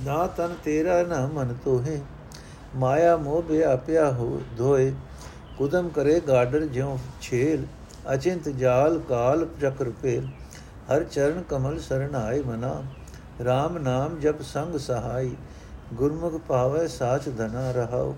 [0.04, 2.00] ਨਾ ਤਨ ਤੇਰਾ ਨਾ ਮਨ ਤੋਹੇ,
[2.76, 4.92] ਮਾਇਆ ਮੋਹ ਬਿਆਪਿਆ ਹੋ ਧੋਏ।
[5.58, 7.66] ਕੁਦਮ ਕਰੇ ਗਾਡਰ ਜਿਉ ਛੇਲ,
[8.14, 10.28] ਅਚਿੰਤ ਜਾਲ ਕਾਲ ਚੱਕਰ ਪੇਲ
[10.92, 12.82] ਹਰ ਚਰਨ ਕਮਲ ਸਰਣ ਆਏ ਮਨਾ
[13.40, 15.36] RAM ਨਾਮ ਜਪ ਸੰਗ ਸਹਾਈ,
[15.94, 18.14] ਗੁਰਮੁਖ ਪਾਵੇ ਸਾਚ ਧਨਾ ਰਹਾਉ,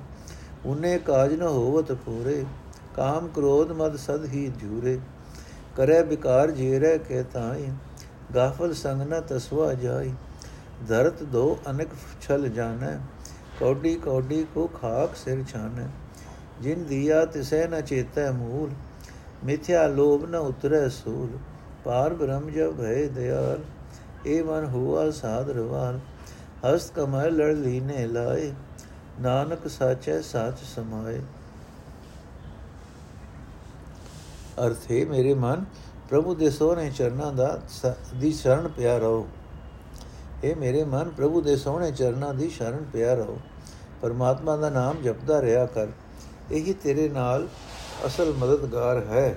[0.67, 2.45] ਉਨੇ ਕਾਜ ਨ ਹੋਵਤ ਪੂਰੇ,
[2.97, 4.99] ਕਾਮ ਕ੍ਰੋਧ ਮਦ ਸਦ ਹੀ ਝੂਰੇ
[5.77, 7.71] ਕਰੇ ਵਿਕਾਰ ਜੀਰੇ ਕੇ ਤਾਈ,
[8.35, 10.13] ਗਾਫਲ ਸੰਗ ਨ ਤਸਵਾ ਜਾਈ,
[10.89, 11.89] ਧਰਤ ਦੋ ਅਨਕ
[12.21, 12.99] ਛਲ ਜਾਣੈ,
[13.61, 15.89] ਕੌਡੀ ਕੌਡੀ ਕੋ ਖਾਕ ਸਿਰ ਛਾਨੈ,
[16.61, 18.71] ਜਿਨ ਦਿਆ ਤਿਸੈ ਨ ਚੇਤੈ ਮੂਲ,
[19.45, 21.39] ਮਿਥਿਆ ਲੋਭ ਨ ਉਤਰੈ ਸੂਲ
[21.85, 23.61] ਪਾਰ ਬ੍ਰਹਮ ਜਬ ਭੈ ਦਿਆਲ
[24.27, 25.99] ਏ ਮਨ ਹੁਆ ਸਾਧ ਰਵਾਲ,
[26.65, 28.53] ਹਸਤ ਕਮਲ ਲੜ ਲੀਨੇ ਲਾਏ,
[29.21, 31.21] ਨਾਨਕ ਸਾਚੈ ਸਾਚ ਸਮਾਏ।
[34.67, 35.65] ਅਰਥ ਹੈ, ਮੇਰੇ ਮਨ,
[36.11, 37.59] ਪ੍ਰਭੂ ਦੇ ਸੋਹਣੇ ਚਰਨਾਂ ਦਾ
[38.15, 39.27] ਦੀ ਸ਼ਰਨ ਪਿਆ ਰਹੋ।
[40.45, 43.39] ਇਹ ਮੇਰੇ ਮਨ, ਪ੍ਰਭੂ ਦੇ ਸੋਹਣੇ ਚਰਨਾਂ ਦੀ ਸ਼ਰਨ ਪਿਆ ਰਹੋ।
[44.03, 45.89] ਪਰਮਾਤਮਾ ਦਾ ਨਾਮ ਜਪਦਾ ਰਿਹਾ ਕਰ,
[46.53, 47.49] ਇਹੀ ਤੇਰੇ ਨਾਲ
[48.07, 49.37] ਅਸਲ ਮਦਦਗਾਰ ਹੈ।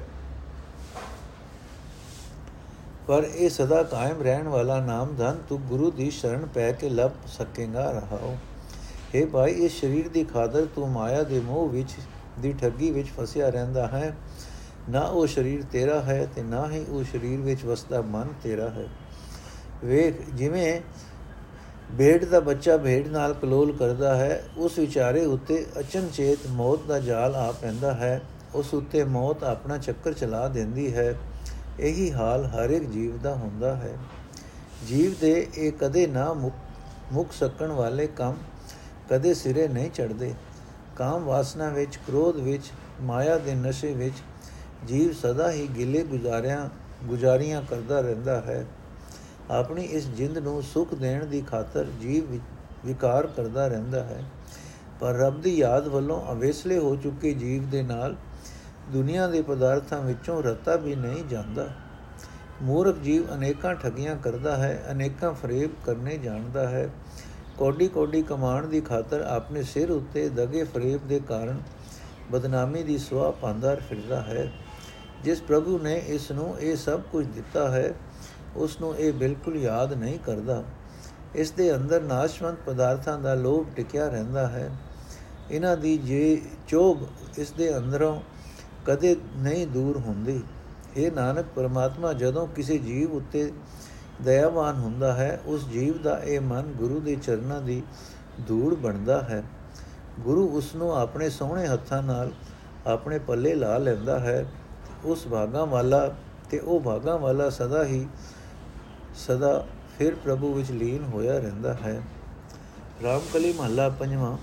[3.08, 7.12] ਪਰ ਇਹ ਸਦਾ ਕਾਇਮ ਰਹਿਣ ਵਾਲਾ ਨਾਮ ਧਨ ਤੂੰ ਗੁਰੂ ਦੀ ਸ਼ਰਨ ਪੈ ਕੇ ਲੱਭ
[7.28, 8.38] ਸਕੇਗਾ ਰਹਾਓ।
[9.16, 11.90] हे ਭਾਈ, ਇਸ ਸਰੀਰ ਦੀ ਖਾਦਰ ਤੂੰ ਮਾਇਆ ਦੇ ਮੋਹ ਵਿੱਚ,
[12.40, 14.18] ਦੀ ਠੱਗੀ ਵਿੱਚ ਫਸਿਆ ਰਹਿੰਦਾ ਹੈ।
[14.90, 18.86] ਨਾ ਉਹ ਸਰੀਰ ਤੇਰਾ ਹੈ ਤੇ ਨਾ ਹੀ ਉਹ ਸਰੀਰ ਵਿੱਚ ਵਸਦਾ ਮਨ ਤੇਰਾ ਹੈ।
[19.86, 20.82] ਵੇਖ, ਜਿਵੇਂ
[21.98, 27.36] ਭੇਡ ਦਾ ਬੱਚਾ ਭੇਡ ਨਾਲ ਕਲੋਲ ਕਰਦਾ ਹੈ, ਉਸ ਵਿਚਾਰੇ ਉੱਤੇ ਅਚਨਚੇਤ ਮੌਤ ਦਾ ਜਾਲ
[27.36, 28.22] ਆ ਪੈਂਦਾ ਹੈ।
[28.56, 31.16] ਉਸ ਉੱਤੇ ਮੌਤ ਆਪਣਾ ਚੱਕਰ ਚਲਾ ਦਿੰਦੀ ਹੈ।
[31.80, 33.98] ਇਹੀ ਹਾਲ ਹਰ ਇੱਕ ਜੀਵ ਦਾ ਹੁੰਦਾ ਹੈ।
[34.88, 38.36] ਜੀਵ ਦੇ ਇਹ ਕਦੇ ਨਾ ਮੁੱਕ ਸਕਣ ਵਾਲੇ ਕੰਮ
[39.10, 40.34] ਕਦੇ ਸਿਰੇ ਨਹੀਂ ਚੜਦੇ
[40.96, 44.16] ਕਾਮ ਵਾਸਨਾ ਵਿੱਚ, ਕ੍ਰੋਧ ਵਿੱਚ, ਮਾਇਆ ਦੇ ਨਸ਼ੇ ਵਿੱਚ
[44.88, 46.70] ਜੀਵ ਸਦਾ ਹੀ ਗਿਲੇ ਗੁਜ਼ਾਰਿਆਂ,
[47.04, 48.66] ਗੁਜ਼ਾਰੀਆਂ ਕਰਦਾ ਰਹਿੰਦਾ ਹੈ।
[49.52, 52.40] ਆਪਣੀ ਇਸ ਜਿੰਦ ਨੂੰ ਸੁਖ ਦੇਣ ਦੀ ਖਾਤਰ ਜੀਵ
[52.86, 54.24] ਵਿਕਾਰ ਕਰਦਾ ਰਹਿੰਦਾ ਹੈ।
[55.00, 58.16] ਪਰ ਰੱਬ ਦੀ ਯਾਦ ਵੱਲੋਂ ਅਵੇਸਲੇ ਹੋ ਚੁੱਕੇ ਜੀਵ ਦੇ ਨਾਲ
[58.92, 61.68] ਦੁਨੀਆ ਦੇ ਪਦਾਰਥਾਂ ਵਿੱਚੋਂ ਰਤਾ ਵੀ ਨਹੀਂ ਜਾਂਦਾ।
[62.62, 66.90] ਮੂਰਖ ਜੀਵ ਅਨੇਕਾਂ ਠਗੀਆਂ ਕਰਦਾ ਹੈ, ਅਨੇਕਾਂ ਫਰੇਬ ਕਰਨੇ ਜਾਣਦਾ ਹੈ।
[67.58, 71.60] ਕੋਡੀ ਕੋਡੀ ਕਮਾਣ ਦੀ ਖਾਤਰ ਆਪਣੇ ਸਿਰ ਉੱਤੇ ਦਗੇ ਫਰੇਬ ਦੇ ਕਾਰਨ
[72.32, 74.52] ਬਦਨਾਮੀ ਦੀ ਸੁਆ ਪਾਉਂਦਾ ਫਿਰਦਾ ਹੈ।
[75.24, 77.94] ਜਿਸ ਪ੍ਰਭੂ ਨੇ ਇਸ ਨੂੰ ਇਹ ਸਭ ਕੁਝ ਦਿੱਤਾ ਹੈ
[78.56, 80.64] ਉਸ ਨੂੰ ਇਹ ਬਿਲਕੁਲ ਯਾਦ ਨਹੀਂ ਕਰਦਾ।
[81.36, 84.70] ਇਸ ਦੇ ਅੰਦਰ ਨਾਸ਼ਵੰਤ ਪਦਾਰਥਾਂ ਦਾ ਲੋਭ ਟਿਕਿਆ ਰਹਿੰਦਾ ਹੈ।
[85.52, 86.98] ਇਹਨਾਂ ਦੀ ਜੇ ਚੋਗ
[87.38, 88.22] ਇਸ ਦੇ ਅੰਦਰੋਂ
[88.88, 90.42] ਕਦੇ ਨਹੀਂ ਦੂਰ ਹੁੰਦੀ।
[90.98, 93.52] ਇਹ ਨਾਨਕ, ਪਰਮਾਤਮਾ ਜਦੋਂ ਕਿਸੇ ਜੀਵ ਉੱਤੇ
[94.22, 97.84] ਦਇਆਵਾਨ ਹੁੰਦਾ ਹੈ, ਉਸ ਜੀਵ ਦਾ ਇਹ ਮਨ ਗੁਰੂ ਦੇ ਚਰਨਾਂ ਦੀ
[98.48, 99.44] ਧੂੜ ਬਣਦਾ ਹੈ।
[100.20, 102.32] ਗੁਰੂ ਉਸ ਨੂੰ ਆਪਣੇ ਸੋਹਣੇ ਹੱਥਾਂ ਨਾਲ
[102.88, 104.46] ਆਪਣੇ ਪੱਲੇ ਲਾ ਲੈਂਦਾ ਹੈ।
[105.06, 106.16] ਉਸ ਭਾਗਾ ਵਾਲਾ
[106.50, 108.08] ਤੇ ਉਹ ਭਾਗਾ ਵਾਲਾ ਸਦਾ ਹੀ
[109.16, 109.66] ਸਦਾ
[109.98, 112.02] ਫਿਰ ਪ੍ਰਭੂ ਵਿੱਚ ਲੀਨ ਹੋਇਆ ਰਹਿੰਦਾ ਹੈ।
[113.04, 114.38] ਰਾਮਕਲੀ ਮਹੱਲਾ ਪੰਜਵਾਂ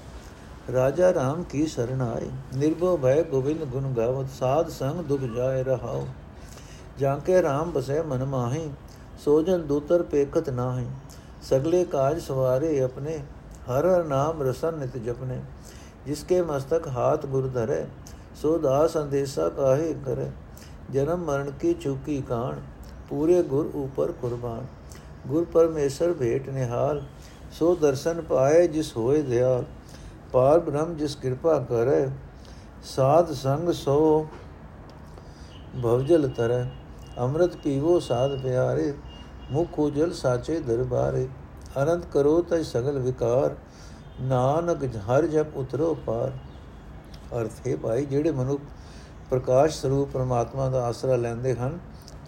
[0.72, 2.28] ਰਾਜਾ ਰਾਮ ਕੀ ਸ਼ਰਨ ਆਏ?
[2.56, 6.06] ਨਿਰਭਉ ਭੈ ਗੋਬਿੰਦ ਗੁਣ ਗਾਵਤ, ਸਾਧ ਸੰਗ ਦੁਖ ਜਾਏ ਰਹਾਉ।
[6.98, 8.70] ਜਾਂ ਕੇ ਰਾਮ ਬਸੈ ਮਨ ਮਾਹੀ,
[9.24, 10.86] ਸੋਜਨ ਦੂਤਰ ਪੇਖਤ ਨਾਹੀ।
[11.42, 13.18] ਸਗਲੇ ਕਾਜ ਸਵਾਰੇ ਆਪਣੇ,
[13.70, 15.40] ਹਰ ਹਰ ਨਾਮ ਰਸਨ ਨਿਤ ਜਪਨੇ।
[16.06, 17.86] ਜਿਸਕੇ ਮਸਤਕ ਹਾਥ ਗੁਰ ਧਰੇ,
[18.42, 20.30] ਸੋ ਦਾਸ ਅੰਦੇਸਾ ਕਾਹੇ ਕਰੇ।
[20.90, 22.60] ਜਨਮ ਮਰਨ ਕੀ ਚੁਕੀ ਕਾਣ,
[23.08, 24.66] ਪੂਰੇ ਗੁਰ ਉਪਰ ਕੁਰਬਾਨ।
[25.26, 27.02] ਗੁਰ ਪਰਮੇਸ਼ਰ ਭੇਟ ਨਿਹਾਲ,
[27.52, 29.64] ਸੋ ਦਰਸ਼ਨ ਪਾਏ ਜਿਸ ਹੋਏ ਦਿਆਲ।
[30.34, 32.08] ਪਾਰ ਬ੍ਰਹਮ ਜਿਸ ਕਿਰਪਾ ਕਰੇ,
[32.84, 34.26] ਸਾਧ ਸੰਗ ਸੋ
[35.82, 36.64] ਭਵਜਲ ਤਰੈ।
[37.18, 38.92] ਅੰਮ੍ਰਿਤ ਪੀਵੋ ਸਾਧ ਪਿਆਰੇ,
[39.50, 41.26] ਮੁਖ ਉਜਲ ਸਾਚੇ ਦਰਬਾਰੇ।
[41.82, 43.54] ਅਨੰਤ ਕਰੋ ਤੈ ਸਗਲ ਵਿਕਾਰ,
[44.20, 46.32] ਨਾਨਕ ਹਰ ਜਪ ਉਤਰੋ ਪਾਰ।
[47.40, 48.60] ਅਰਥ ਹੈ ਭਾਈ, ਜਿਹੜੇ ਮਨੁੱਖ
[49.30, 51.78] ਪ੍ਰਕਾਸ਼ ਸਰੂਪ ਪ੍ਰਮਾਤਮਾ ਦਾ ਆਸਰਾ ਲੈਂਦੇ ਹਨ,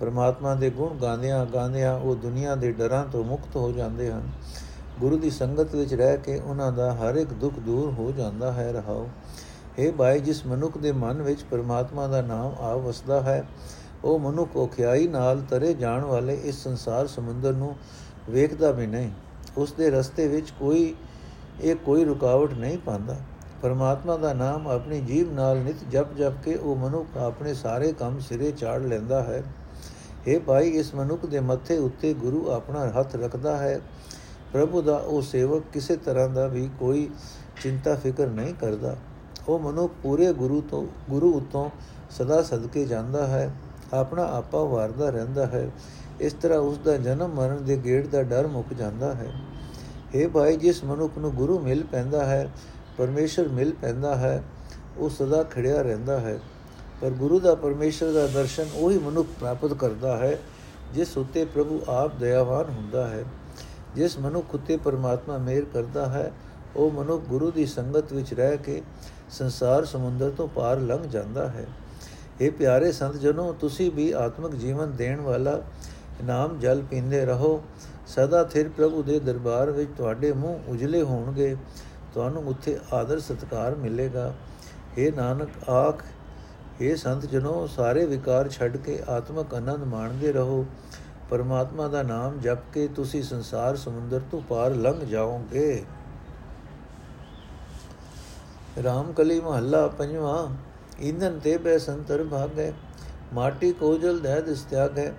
[0.01, 4.31] ਪਰਮਾਤਮਾ ਦੇ ਗੁਣ ਗਾਉਂਦਿਆਂ ਗਾਉਂਦਿਆਂ ਉਹ ਦੁਨੀਆ ਦੇ ਡਰਾਂ ਤੋਂ ਮੁਕਤ ਹੋ ਜਾਂਦੇ ਹਨ।
[5.00, 8.72] ਗੁਰੂ ਦੀ ਸੰਗਤ ਵਿੱਚ ਰਹਿ ਕੇ ਉਹਨਾਂ ਦਾ ਹਰ ਇੱਕ ਦੁੱਖ ਦੂਰ ਹੋ ਜਾਂਦਾ ਹੈ,
[8.72, 9.09] ਰਹਾਓ।
[9.78, 13.44] ਇਹ ਭਾਈ, ਜਿਸ ਮਨੁੱਖ ਦੇ ਮਨ ਵਿੱਚ ਪਰਮਾਤਮਾ ਦਾ ਨਾਮ ਆ ਵਸਦਾ ਹੈ,
[14.04, 17.76] ਉਹ ਮਨੁੱਖ ਔਖਿਆਈ ਨਾਲ ਤਰੇ ਜਾਣ ਵਾਲੇ ਇਸ ਸੰਸਾਰ ਸਮੁੰਦਰ ਨੂੰ
[18.30, 19.11] ਵੇਖਦਾ ਵੀ ਨਹੀਂ।
[19.56, 20.94] ਉਸ ਦੇ ਰਸਤੇ ਵਿੱਚ ਕੋਈ,
[21.61, 23.16] ਇਹ ਕੋਈ ਰੁਕਾਵਟ ਨਹੀਂ ਪਾਉਂਦਾ।
[23.62, 28.18] ਪਰਮਾਤਮਾ ਦਾ ਨਾਮ ਆਪਣੀ ਜੀਵ ਨਾਲ ਨਿਤ ਜਪ ਜਪ ਕੇ ਉਹ ਮਨੁੱਖ ਆਪਣੇ ਸਾਰੇ ਕੰਮ
[28.18, 29.42] ਸਿਰੇ ਚਾੜ ਲੈਂਦਾ ਹੈ।
[30.26, 33.80] ਇਹ ਭਾਈ, ਇਸ ਮਨੁੱਖ ਦੇ ਮੱਥੇ ਉੱਤੇ ਗੁਰੂ ਆਪਣਾ ਹੱਥ ਰੱਖਦਾ ਹੈ
[34.52, 37.11] ਪ੍ਰਭੂ ਦਾ ਉਹ ਸੇਵਕ ਕਿਸੇ ਤਰ੍ਹਾਂ ਦਾ ਵੀ ਕੋਈ
[37.62, 38.96] ਚਿੰਤਾ ਫਿਕਰ ਨਹੀਂ ਕਰਦਾ।
[39.48, 41.70] ਉਹ ਮਨੁੱਖ ਪੂਰੇ ਗੁਰੂ ਤੋਂ, ਗੁਰੂ ਉਤੋਂ
[42.11, 43.54] ਸਦਾ ਸਦਕੇ ਜਾਂਦਾ ਹੈ,
[43.92, 45.70] ਆਪਣਾ ਆਪਾ ਵਾਰਦਾ ਰਹਿੰਦਾ ਹੈ।
[46.20, 49.32] ਇਸ ਤਰ੍ਹਾਂ ਉਸ ਦਾ ਜਨਮ ਮਰਨ ਦੇ ਗੇੜ ਦਾ ਡਰ ਮੁੱਕ ਜਾਂਦਾ ਹੈ।
[50.14, 52.52] ਇਹ ਭਾਈ, ਜਿਸ ਮਨੁੱਖ ਨੂੰ ਗੁਰੂ ਮਿਲ ਪੈਂਦਾ ਹੈ,
[52.98, 54.42] ਪਰਮੇਸ਼ਰ ਮਿਲ ਪੈਂਦਾ ਹੈ,
[54.96, 56.38] ਉਹ ਸਦਾ ਖੜਿਆ ਰਹਿੰਦਾ ਹੈ।
[57.00, 60.38] ਪਰ ਗੁਰੂ ਦਾ ਪਰਮੇਸ਼ਰ ਦਾ ਦਰਸ਼ਨ ਉਹੀ ਮਨੁੱਖ ਪ੍ਰਾਪਤ ਕਰਦਾ ਹੈ,
[60.94, 63.24] ਜਿਸ ਉਤੇ ਪ੍ਰਭੂ ਆਪ ਦਇਆਵਾਨ ਹੁੰਦਾ ਹੈ।
[63.96, 66.32] ਜਿਸ ਮਨੁੱਖ ਉਤੇ ਪਰਮਾਤਮਾ ਮਿਹਰ ਕਰਦਾ ਹੈ,
[66.76, 68.82] ਉਹ ਮਨੁੱਖ ਗੁਰੂ ਦੀ ਸੰਗਤ ਵਿੱਚ ਰਹਿ ਕੇ
[69.30, 71.66] ਸੰਸਾਰ ਸਮੁੰਦਰ ਤੋਂ ਪਾਰ ਲੰਘ ਜਾਂਦਾ ਹੈ।
[72.40, 75.61] ਇਹ ਪਿਆਰੇ ਸੰਤ ਜਨੋ ਤੁਸੀਂ ਵੀ ਆਤਮਿਕ ਜੀਵਨ ਦੇਣ ਵਾਲਾ
[76.24, 77.62] ਨਾਮ ਜਲ ਪੀਂਦੇ ਰਹੋ।
[78.06, 81.56] ਸਦਾ ਥਿਰ ਪ੍ਰਭੂ ਦੇ ਦਰਬਾਰ ਵਿੱਚ ਤੁਹਾਡੇ ਮੂੰਹ ਉਜਲੇ ਹੋਣਗੇ।
[82.14, 84.32] ਤੁਹਾਨੂੰ ਉੱਥੇ ਆਦਰ ਸਤਕਾਰ ਮਿਲੇਗਾ।
[84.98, 86.04] ਇਹ ਨਾਨਕ, ਆਖ
[86.80, 90.64] ਇਹ ਸੰਤ ਜਨੋ ਸਾਰੇ ਵਿਕਾਰ ਛੱਡ ਕੇ ਆਤਮਕ ਆਨੰਦ ਮਾਣਦੇ ਰਹੋ।
[91.30, 95.84] ਪਰਮਾਤਮਾ ਦਾ ਨਾਮ ਜਪ ਕੇ ਤੁਸੀਂ ਸੰਸਾਰ ਸਮੁੰਦਰ ਤੋਂ ਪਾਰ ਲੰਘ ਜਾਓਗੇ
[98.84, 100.47] ਰਾਮਕਲੀ ਮਹੱਲਾ ਪੰਜਵਾਂ
[101.01, 102.71] ਇੰਦਨ ਤੇ ਬੈ ਸੰਤਰ ਭਾਗੈ
[103.34, 105.12] ਮਾਟੀ ਕੋਜਲ ਦਹਿ ਦਿਸ ਤਿਆਗੈ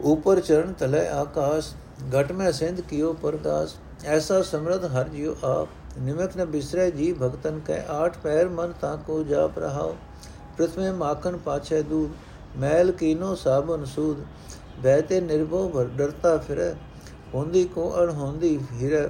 [0.00, 1.74] ऊपर चरण तले आकाश
[2.12, 3.74] ਘਟ ਮੈਂ ਸਿੰਧ ਕੀਓ ਪਰਦਾਸ
[4.06, 8.94] ਐਸਾ ਸਮਰਧ ਹਰ ਜਿਉ ਆਪ ਨਿਮਕ ਨ ਬਿਸਰੇ ਜੀ ਭਗਤਨ ਕੈ ਆਠ ਪੈਰ ਮਨ ਤਾ
[9.06, 9.94] ਕੋ ਜਾਪ ਰਹਾਓ
[10.56, 11.82] ਪ੍ਰਥਮੇ ਮਾਖਨ ਪਾਛੇ
[12.51, 14.17] ਦੂਧ ਮੈਲ ਕੀਨੋ ਸਾਬਨ ਸੂਦ
[14.83, 16.73] ਬਹਿਤੇ ਨਿਰਭਉ ਭਰ ਡਰਤਾ ਫਿਰੈ
[17.33, 19.09] ਹੁੰਦੀ ਕੋ ਅਣ ਹੁੰਦੀ ਫਿਰ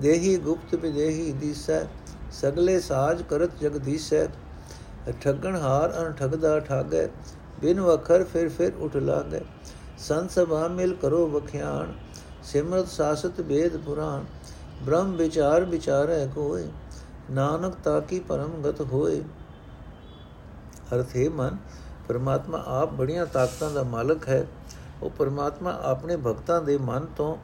[0.00, 1.86] ਦੇਹੀ ਗੁਪਤ ਵਿਦੇਹੀ ਦੀਸੈ
[2.32, 4.26] ਸਗਲੇ ਸਾਜ ਕਰਤ ਜਗਦੀਸੈ
[5.22, 7.08] ਠੱਗਣ ਹਾਰ ਅਣ ਠਗਦਾ ਠਾਗੈ
[7.60, 9.40] ਬਿਨ ਵਖਰ ਫਿਰ ਫਿਰ ਉਠ ਲਾਗੈ
[9.98, 11.92] ਸੰਤ ਸਭਾ ਮਿਲ ਕਰੋ ਵਖਿਆਣ
[12.42, 14.24] ਸਿਮਰਤ ਸਾਸਤ ਵੇਦ ਪੁਰਾਣ
[14.84, 16.68] ਬ੍ਰਹਮ ਵਿਚਾਰ ਵਿਚਾਰੈ ਕੋਏ
[17.30, 19.22] ਨਾਨਕ ਤਾਕੀ ਪਰਮ ਗਤ ਹੋਏ
[20.94, 21.56] ਅਰਥੇ ਮਨ
[22.10, 24.46] ਪਰਮਾਤਮਾ ਆਪ ਬੜੀਆਂ ਤਾਕਤਾਂ ਦਾ ਮਾਲਕ ਹੈ।
[25.02, 27.36] ਉਹ ਪਰਮਾਤਮਾ ਆਪਣੇ ਭਗਤਾਂ ਦੇ ਮਨ ਤੋਂ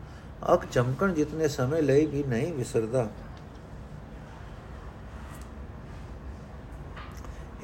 [0.52, 3.08] ਅੱਖ ਚਮਕਣ ਜਿਤਨੇ ਸਮੇਂ ਲਈ ਵੀ ਨਹੀਂ ਵਿਸਰਦਾ।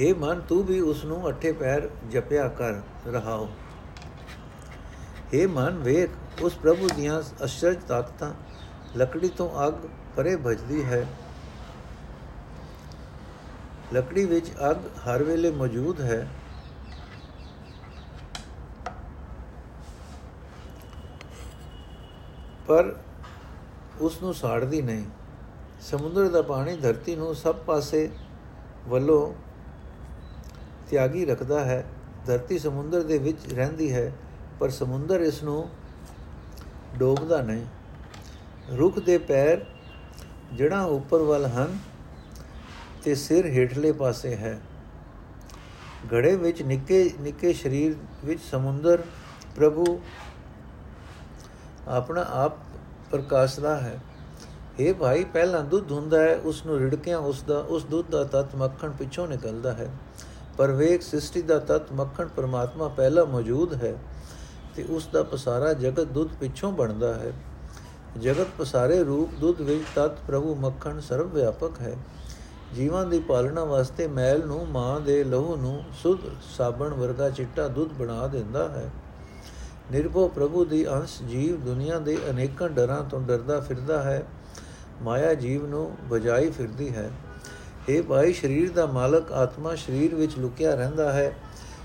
[0.00, 2.74] हे ਮਨ, ਤੂੰ ਵੀ ਉਸ ਨੂੰ ਅਠੇ ਪੈਰ ਜਪਿਆ ਕਰ,
[3.06, 3.48] ਰਹਾਓ।
[5.34, 8.32] हे ਮਨ, ਵੇਖ, ਉਸ ਪ੍ਰਭੂ ਦੀਆਂ ਅਸ਼ਰਜ ਤਾਕਤਾਂ
[8.96, 9.74] ਲੱਕੜੀ ਤੋਂ ਅੱਗ
[10.16, 11.06] ਪਰੇ ਭਜਦੀ ਹੈ।
[13.92, 16.28] ਲੱਕੜੀ ਵਿੱਚ ਅੱਗ ਹਰ ਵੇਲੇ ਮੌਜੂਦ ਹੈ।
[22.66, 22.96] ਪਰ
[24.00, 25.04] ਉਸ ਨੂੰ ਸਾੜਦੀ ਨਹੀਂ।
[25.80, 28.10] ਸਮੁੰਦਰ ਦਾ ਪਾਣੀ ਧਰਤੀ ਨੂੰ ਸਭ ਪਾਸੇ
[28.88, 29.34] ਵੱਲੋਂ
[30.90, 31.84] ਤਿਆਗੀ ਰੱਖਦਾ ਹੈ।
[32.26, 34.12] ਧਰਤੀ ਸਮੁੰਦਰ ਦੇ ਵਿੱਚ ਰਹਿੰਦੀ ਹੈ,
[34.60, 35.68] ਪਰ ਸਮੁੰਦਰ ਇਸ ਨੂੰ
[36.98, 37.66] ਡੋਬਦਾ ਨਹੀਂ।
[38.76, 39.64] ਰੁੱਖ ਦੇ ਪੈਰ
[40.56, 41.78] ਜੜਾਂ ਉੱਪਰ ਵੱਲ ਹਨ
[43.04, 44.60] ਤੇ ਸਿਰ ਹੇਠਲੇ ਪਾਸੇ ਹੈ।
[46.14, 49.02] ਘੜੇ ਵਿੱਚ ਨਿੱਕੇ ਨਿੱਕੇ ਸਰੀਰ ਵਿੱਚ ਸਮੁੰਦਰ
[49.56, 50.00] ਪ੍ਰਭੂ
[51.88, 52.52] ਆਪਣਾ ਆਪ
[53.10, 54.00] ਪ੍ਰਕਾਸ਼ਦਾ ਹੈ।
[54.78, 58.56] ਇਹ ਭਾਈ, ਪਹਿਲਾਂ ਦੁੱਧ ਹੁੰਦਾ ਹੈ ਉਸ ਨੂੰ ਰਿੜਕਿਆਂ ਉਸ ਦਾ ਉਸ ਦੁੱਧ ਦਾ ਤਤ
[58.56, 59.90] ਮੱਖਣ ਪਿੱਛੋਂ ਨਿਕਲਦਾ ਹੈ।
[60.58, 63.94] ਪਰ ਵੇਖ, ਸ੍ਰਿਸ਼ਟੀ ਦਾ ਤਤ ਮੱਖਣ ਪਰਮਾਤਮਾ ਪਹਿਲਾਂ ਮੌਜੂਦ ਹੈ
[64.76, 67.32] ਤੇ ਉਸ ਦਾ ਪਸਾਰਾ ਜਗਤ ਦੁੱਧ ਪਿੱਛੋਂ ਬਣਦਾ ਹੈ।
[68.20, 71.96] ਜਗਤ ਪਸਾਰੇ ਰੂਪ ਦੁੱਧ ਵਿੱਚ ਤਤ ਪ੍ਰਭੂ ਮੱਖਣ ਸਰਵ ਵਿਆਪਕ ਹੈ।
[72.74, 76.18] ਜੀਵਾਂ ਦੀ ਪਾਲਣਾ ਵਾਸਤੇ ਮੈਲ ਨੂੰ, ਮਾਂ ਦੇ ਲਹੂ ਨੂੰ, ਸੁਧ
[76.58, 78.90] ਸਾਬਣ ਵਰਗਾ ਚਿੱਟਾ ਦੁੱਧ ਬਣਾ ਦਿੰਦਾ ਹੈ।
[79.90, 84.22] ਨਿਰਭਉ ਪ੍ਰਭੂ ਦੀ ਅੰਸ਼ ਜੀਵ ਦੁਨੀਆ ਦੇ ਅਨੇਕਾਂ ਡਰਾਂ ਤੋਂ ਡਰਦਾ ਫਿਰਦਾ ਹੈ,
[85.02, 87.10] ਮਾਇਆ ਜੀਵ ਨੂੰ ਬਜਾਈ ਫਿਰਦੀ ਹੈ।
[87.88, 91.36] ਇਹ ਭਾਈ, ਸਰੀਰ ਦਾ ਮਾਲਕ ਆਤਮਾ ਸਰੀਰ ਵਿੱਚ ਲੁਕਿਆ ਰਹਿੰਦਾ ਹੈ,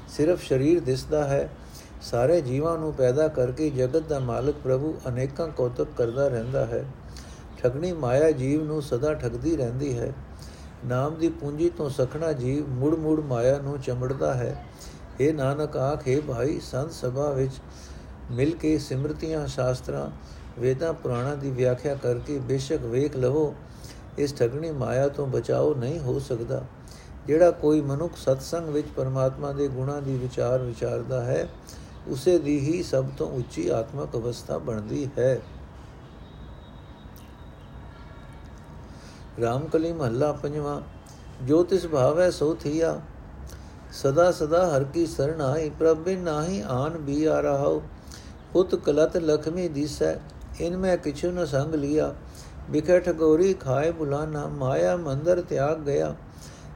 [0.07, 1.49] ਸਿਰਫ ਸਰੀਰ ਦਿਸਦਾ ਹੈ।
[2.01, 6.85] ਸਾਰੇ ਜੀਵਾਂ ਨੂੰ ਪੈਦਾ ਕਰਕੇ ਜਗਤ ਦਾ ਮਾਲਕ ਪ੍ਰਭੂ ਅਨੇਕਾਂ ਕੌਤਕ ਕਰਦਾ ਰਹਿੰਦਾ ਹੈ।
[7.57, 10.13] ਠਗਣੀ ਮਾਇਆ ਜੀਵ ਨੂੰ ਸਦਾ ਠਗਦੀ ਰਹਿੰਦੀ ਹੈ।
[10.85, 14.65] ਨਾਮ ਦੀ ਪੂੰਜੀ ਤੋਂ ਸਖਣਾ ਜੀਵ ਮੁੜ ਮੁੜ ਮਾਇਆ ਨੂੰ ਚਮੜਦਾ ਹੈ।
[15.19, 17.53] ਇਹ ਨਾਨਕ ਆਖੇ ਭਾਈ, ਸੰਤ ਸਭਾ ਵਿੱਚ
[18.31, 20.09] ਮਿਲ ਕੇ ਸਿਮਰਤੀਆਂ, ਸ਼ਾਸਤਰਾਂ,
[20.59, 23.53] ਵੇਦਾਂ, ਪੁਰਾਣਾਂ ਦੀ ਵਿਆਖਿਆ ਕਰਕੇ ਬੇਸ਼ੱਕ ਵੇਖ ਲਵੋ,
[24.17, 26.63] ਇਸ ਠਗਣੀ ਮਾਇਆ ਤੋਂ ਬਚਾਓ ਨਹੀਂ ਹੋ ਸਕਦਾ।
[27.27, 31.47] ਜਿਹੜਾ ਕੋਈ ਮਨੁੱਖ ਸਤਸੰਗ ਵਿੱਚ ਪਰਮਾਤਮਾ ਦੇ ਗੁਣਾਂ ਦੀ ਵਿਚਾਰ ਵਿਚਾਰਦਾ ਹੈ,
[32.07, 35.39] ਉਸੇ ਦੀ ਹੀ ਸਭ ਤੋਂ ਉੱਚੀ ਆਤਮਿਕ ਅਵਸਥਾ ਬਣਦੀ ਹੈ।
[39.41, 40.81] ਰਾਮਕਲੀ ਮਹੱਲਾ ਪੰਜਵਾਂ,
[41.43, 42.99] ਜੋ ਤਿਸ ਭਾਵੈ ਸੋ ਥੀਆ।
[43.93, 47.81] ਸਦਾ ਸਦਾ ਹਰ ਕੀ ਸਰਣ ਆਈ, ਪ੍ਰਭ ਬਿਨ ਨਾਹੀ ਆਨ ਵੀ ਆ ਰਹਾਉ।
[48.57, 50.13] ਪੁੱਤ ਕਲਤ ਲਖਮੀ ਦਿਸੈ,
[50.59, 52.13] ਇਨ ਮੈਂ ਕਿਛੁ ਨ ਸੰਗ ਲਿਆ।
[52.69, 56.15] ਬਿਖੇ ਠਗੋਰੀ ਖਾਏ ਬੁਲਾਨਾ, ਮਾਇਆ ਮੰਦਰ ਤਿਆਗ ਗਿਆ।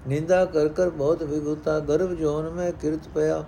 [0.07, 3.43] ਨਿੰਦਾ ਕਰ ਕਰ ਬਹੁਤ ਵਿਗੁਤਾ ਗਰਭ ਜੋਨ ਮੈਂ ਕਿਰਤ ਪਿਆ।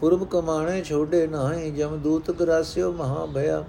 [0.00, 3.64] ਪੁਰਬ ਕਮਾਣੇ ਛੋਡੇ ਨਾਹੀ, ਜਮ ਦੂਤ ਗਰਾਸਿਓ ਮਹਾ ਭਇਆ।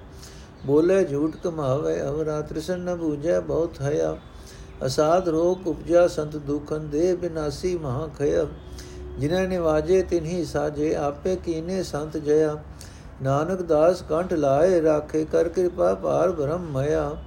[0.66, 4.18] ਬੋਲੇ ਝੂਠ ਕਮਾਵੇ ਅਵਰਾ ਤ੍ਰਿਸ਼ਨ ਨ ਬੂਝੈ ਬਹੁਤ ਹਇਆ।
[4.86, 8.46] ਅਸਾਦ ਰੋਗ ਉਪਜਾ, ਸੰਤ ਦੁਖਨ ਦੇ ਬਿਨਾਸੀ ਮਹਾ ਖਯ
[9.20, 12.58] ਜਿਨ੍ਹਾਂ ਨਿਵਾਜੇ ਤਿਨਹੀ ਸਾਜੇ, ਆਪੇ ਕੀਨੇ ਸੰਤ ਜਇਆ।
[13.22, 17.18] ਨਾਨਕ ਦਾਸ ਕੰਠ ਲਾਏ, ਰਾਖੇ ਕਰ ਕਿਰਪਾ ਭਾਰ ਬ੍ਰਹਮ ਮਇਆ।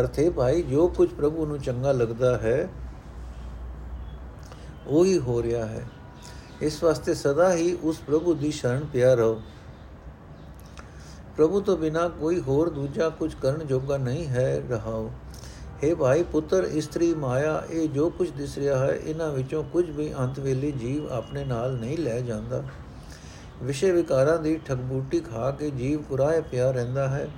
[0.00, 2.68] ਅਰਥੇ ਭਾਈ, ਜੋ ਕੁਝ ਪ੍ਰਭੂ ਨੂੰ ਚੰਗਾ ਲੱਗਦਾ ਹੈ,
[4.86, 5.86] ਉਹ ਹੀ ਹੋ ਰਿਹਾ ਹੈ।
[6.62, 9.42] ਇਸ ਵਾਸਤੇ ਸਦਾ ਹੀ ਉਸ ਪ੍ਰਭੂ ਦੀ ਸ਼ਰਨ ਪਿਆ ਰਹੋ।
[11.36, 15.10] ਪ੍ਰਭੂ ਤੋਂ ਬਿਨਾ ਕੋਈ ਹੋਰ ਦੂਜਾ ਕੁਝ ਕਰਨ ਜੋਗਾ ਨਹੀਂ ਹੈ, ਰਹਾਓ।
[15.84, 20.12] हे ਭਾਈ ਪੁੱਤਰ, ਇਸਤਰੀ, ਮਾਇਆ, ਇਹ ਜੋ ਕੁਝ ਦਿਸ ਰਿਹਾ ਹੈ, ਇਹਨਾਂ ਵਿੱਚੋਂ ਕੁਝ ਵੀ
[20.14, 22.62] ਅੰਤ ਵੇਲੇ ਜੀਵ ਆਪਣੇ ਨਾਲ ਨਹੀਂ ਲੈ ਜਾਂਦਾ।
[23.62, 27.28] ਵਿਸ਼ੇ ਵਿਕਾਰਾਂ ਦੀ ਠਗਬੂਟੀ ਖਾ ਕੇ ਜੀਵ ਕੁਰਾਏ ਪਿਆ ਰਹਿੰਦਾ ਹੈ।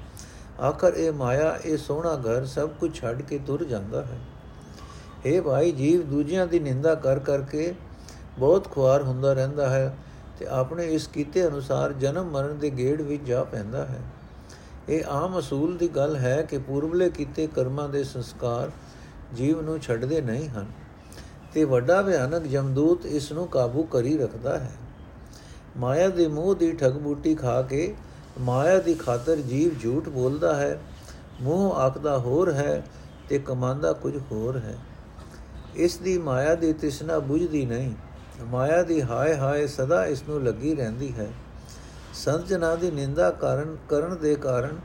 [0.60, 4.18] ਆਖਰ ਇਹ ਮਾਇਆ, ਇਹ ਸੋਹਣਾ ਘਰ ਸਭ ਕੁਝ ਛੱਡ ਕੇ ਤੁਰ ਜਾਂਦਾ ਹੈ।
[5.26, 7.74] हे ਭਾਈ, ਜੀਵ ਦੂਜਿਆਂ ਦੀ ਨਿੰਦਾ ਕਰ ਕਰਕੇ
[8.38, 9.96] ਬਹੁਤ ਖੁਆਰ ਹੁੰਦਾ ਰਹਿੰਦਾ ਹੈ
[10.38, 14.00] ਤੇ ਆਪਣੇ ਇਸ ਕੀਤੇ ਅਨੁਸਾਰ ਜਨਮ ਮਰਨ ਦੇ ਗੇੜ ਵਿੱਚ ਜਾ ਪੈਂਦਾ ਹੈ।
[14.88, 18.70] ਇਹ ਆਮ ਅਸੂਲ ਦੀ ਗੱਲ ਹੈ ਕਿ ਪੂਰਬਲੇ ਕੀਤੇ ਕਰਮਾਂ ਦੇ ਸੰਸਕਾਰ
[19.34, 20.66] ਜੀਵ ਨੂੰ ਛੱਡਦੇ ਨਹੀਂ ਹਨ
[21.54, 24.70] ਤੇ ਵੱਡਾ ਭਿਆਨਕ ਜਮਦੂਤ ਇਸ ਨੂੰ ਕਾਬੂ ਕਰੀ ਰੱਖਦਾ ਹੈ।
[25.76, 27.94] ਮਾਇਆ ਦੇ ਮੋਹ ਦੀ ਠਗਬੂਟੀ ਖਾ ਕੇ
[28.40, 30.78] ਮਾਇਆ ਦੀ ਖਾਤਰ ਜੀਵ ਝੂਠ ਬੋਲਦਾ ਹੈ,
[31.40, 32.82] ਮੂੰਹ ਆਖਦਾ ਹੋਰ ਹੈ
[33.28, 34.74] ਤੇ ਕਮਾਂਦਾ ਕੁਝ ਹੋਰ ਹੈ।
[35.76, 37.92] ਇਸ ਦੀ ਮਾਇਆ ਦੀ ਤ੍ਰਿਸ਼ਨਾ ਬੁਝਦੀ ਨਹੀਂ,
[38.44, 41.28] ਮਾਇਆ ਦੀ ਹਾਏ ਹਾਏ ਸਦਾ ਇਸ ਨੂੰ ਲੱਗੀ ਰਹਿੰਦੀ ਹੈ।
[42.14, 44.76] ਸੰਤ ਜਨਾਂ ਦੀ ਨਿੰਦਾ ਕਾਰਨ, ਕਰਨ ਦੇ ਕਾਰਨ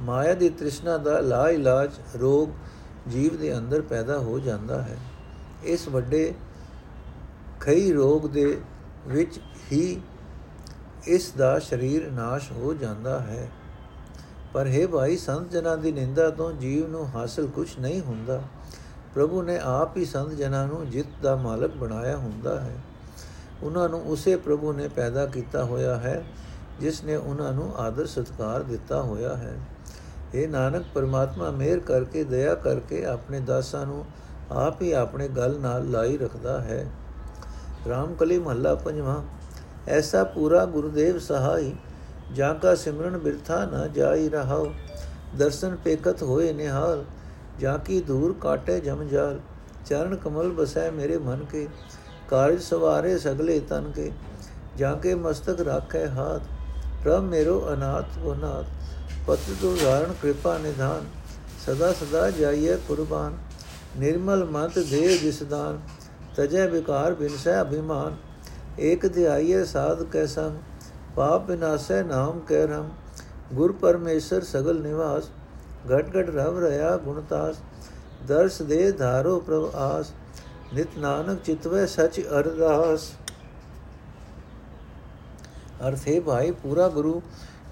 [0.00, 2.48] ਮਾਇਆ ਦੀ ਤ੍ਰਿਸ਼ਨਾ ਦਾ ਲਾ ਇਲਾਜ ਰੋਗ
[3.10, 4.96] ਜੀਵ ਦੇ ਅੰਦਰ ਪੈਦਾ ਹੋ ਜਾਂਦਾ ਹੈ।
[5.64, 6.34] ਇਸ ਵੱਡੇ
[7.60, 8.60] ਖਈ ਰੋਗ ਦੇ
[9.06, 9.40] ਵਿੱਚ
[9.72, 10.00] ਹੀ
[11.06, 13.50] ਇਸ ਦਾ ਸਰੀਰ ਨਾਸ਼ ਹੋ ਜਾਂਦਾ ਹੈ।
[14.52, 18.42] ਪਰ ਹੈ ਭਾਈ ਸੰਤ ਜਨਾਂ ਦੀ ਨਿੰਦਾ ਤੋਂ ਜੀਵ ਨੂੰ ਹਾਸਲ ਕੁਝ ਨਹੀਂ ਹੁੰਦਾ।
[19.14, 22.76] ਪ੍ਰਭੂ ਨੇ ਆਪ ਹੀ ਸੰਤ ਜਨਾਂ ਨੂੰ ਜਿੱਤ ਦਾ ਮਾਲਕ ਬਣਾਇਆ ਹੁੰਦਾ ਹੈ।
[23.62, 26.24] ਉਹਨਾਂ ਨੂੰ ਉਸੇ ਪ੍ਰਭੂ ਨੇ ਪੈਦਾ ਕੀਤਾ ਹੋਇਆ ਹੈ।
[26.80, 29.56] ਜਿਸ ਨੇ ਉਹਨਾਂ ਨੂੰ ਆਦਰ ਸਤਕਾਰ ਦਿੱਤਾ ਹੋਇਆ ਹੈ।
[30.34, 34.04] ਇਹ ਨਾਨਕ, ਪਰਮਾਤਮਾ ਮਿਹਰ ਕਰਕੇ, ਦਇਆ ਕਰਕੇ ਆਪਣੇ ਦਾਸਾਂ ਨੂੰ
[34.52, 36.86] ਆਪ ਹੀ ਆਪਣੇ ਗਲ ਨਾਲ ਲਾਈ ਰੱਖਦਾ ਹੈ।
[37.88, 39.22] ਰਾਮਕਲੀ ਮਹੱਲਾ ਪੰਜਵਾਂ,
[39.88, 41.74] ਐਸਾ ਪੂਰਾ ਗੁਰਦੇਵ ਸਹਾਈ,
[42.32, 44.70] ਜਾਂ ਕਾ ਸਿਮਰਨ ਬਿਰਥਾ ਨਾ ਜਾਈ ਰਹਾਉ,
[45.38, 47.04] ਦਰਸ਼ਨ ਪੇਕਤ ਹੋਏ ਨਿਹਾਲ,
[47.60, 49.40] ਜਾਂ ਕੀ ਦੂਰ ਕਾਟੇ ਜਮਜਾਲ
[49.86, 51.68] ਚਰਨ ਕਮਲ ਬਸੈ ਮੇਰੇ ਮਨ ਕੇ,
[52.28, 54.12] ਕਾਰਜ ਸਵਾਰੇ ਸਗਲੇ ਤਨ ਕੇ,
[54.76, 56.42] ਜਾਂ ਕੇ ਮਸਤਕ ਰਾਖੇ ਹਾਥ।
[57.04, 58.66] ਪ੍ਰਭ ਮੇਰੋ ਅਨਾਥ ਨਾਥ
[59.26, 61.04] ਪਤ ਤੋ ਧਾਰਨ ਕਿਰਪਾ ਨਿਧਾਨ,
[61.66, 63.36] ਸਦਾ ਸਦਾ ਜਾਈਏ ਕੁਰਬਾਨ।
[63.98, 65.80] ਨਿਰਮਲ ਮਤ ਦੇ ਜਿਸਦਾਨ
[66.36, 68.16] ਤਜੈ ਵਿਕਾਰ ਬਿਨਸੈ ਅਭਿਮਾਨ।
[68.80, 70.56] ਏਕ ਧਿਆਈਏ ਸਾਧ ਕੈ ਸੰਗ,
[71.16, 72.88] ਪਾਪ ਬਿਨਾਸੈ ਨਾਮ ਕਹਿ ਰਮ
[73.54, 75.28] ਗੁਰ ਪਰਮੇਸ਼ਰ ਸਗਲ ਨਿਵਾਸ,
[75.88, 77.56] ਘਟ ਘਟ ਰਵ ਰਹਾ ਗੁਣਤਾਸ
[78.28, 80.12] ਦਰਸ ਦੇ ਧਾਰੋ ਪ੍ਰਭ ਆਸ,
[80.74, 83.10] ਨਿਤ ਨਾਨਕ ਚਿਤਵੇ ਸਚ ਅਰਦਾਸ।
[85.80, 87.20] ਅਰਥ ਹੈ ਭਾਈ, ਪੂਰਾ ਗੁਰੂ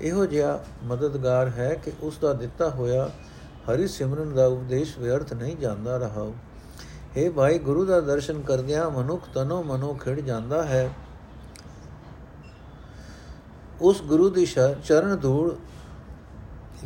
[0.00, 3.10] ਇਹੋ ਜਿਹਾ ਮਦਦਗਾਰ ਹੈ ਕਿ ਉਸ ਦਾ ਦਿੱਤਾ ਹੋਇਆ
[3.68, 6.30] ਹਰੀ ਸਿਮਰਨ ਦਾ ਉਪਦੇਸ਼ ਵਿਅਰਥ ਨਹੀਂ ਜਾਂਦਾ ਰਹਾ
[7.16, 10.90] ਹੈ ਭਾਈ, ਗੁਰੂ ਦਾ ਦਰਸ਼ਨ ਕਰਦਿਆਂ ਮਨੁੱਖ ਤਨੋ ਮਨੋ ਖਿੜ ਜਾਂਦਾ ਹੈ।
[13.80, 15.52] ਉਸ ਗੁਰੂ ਦੀ ਚਰਨ ਧੂੜ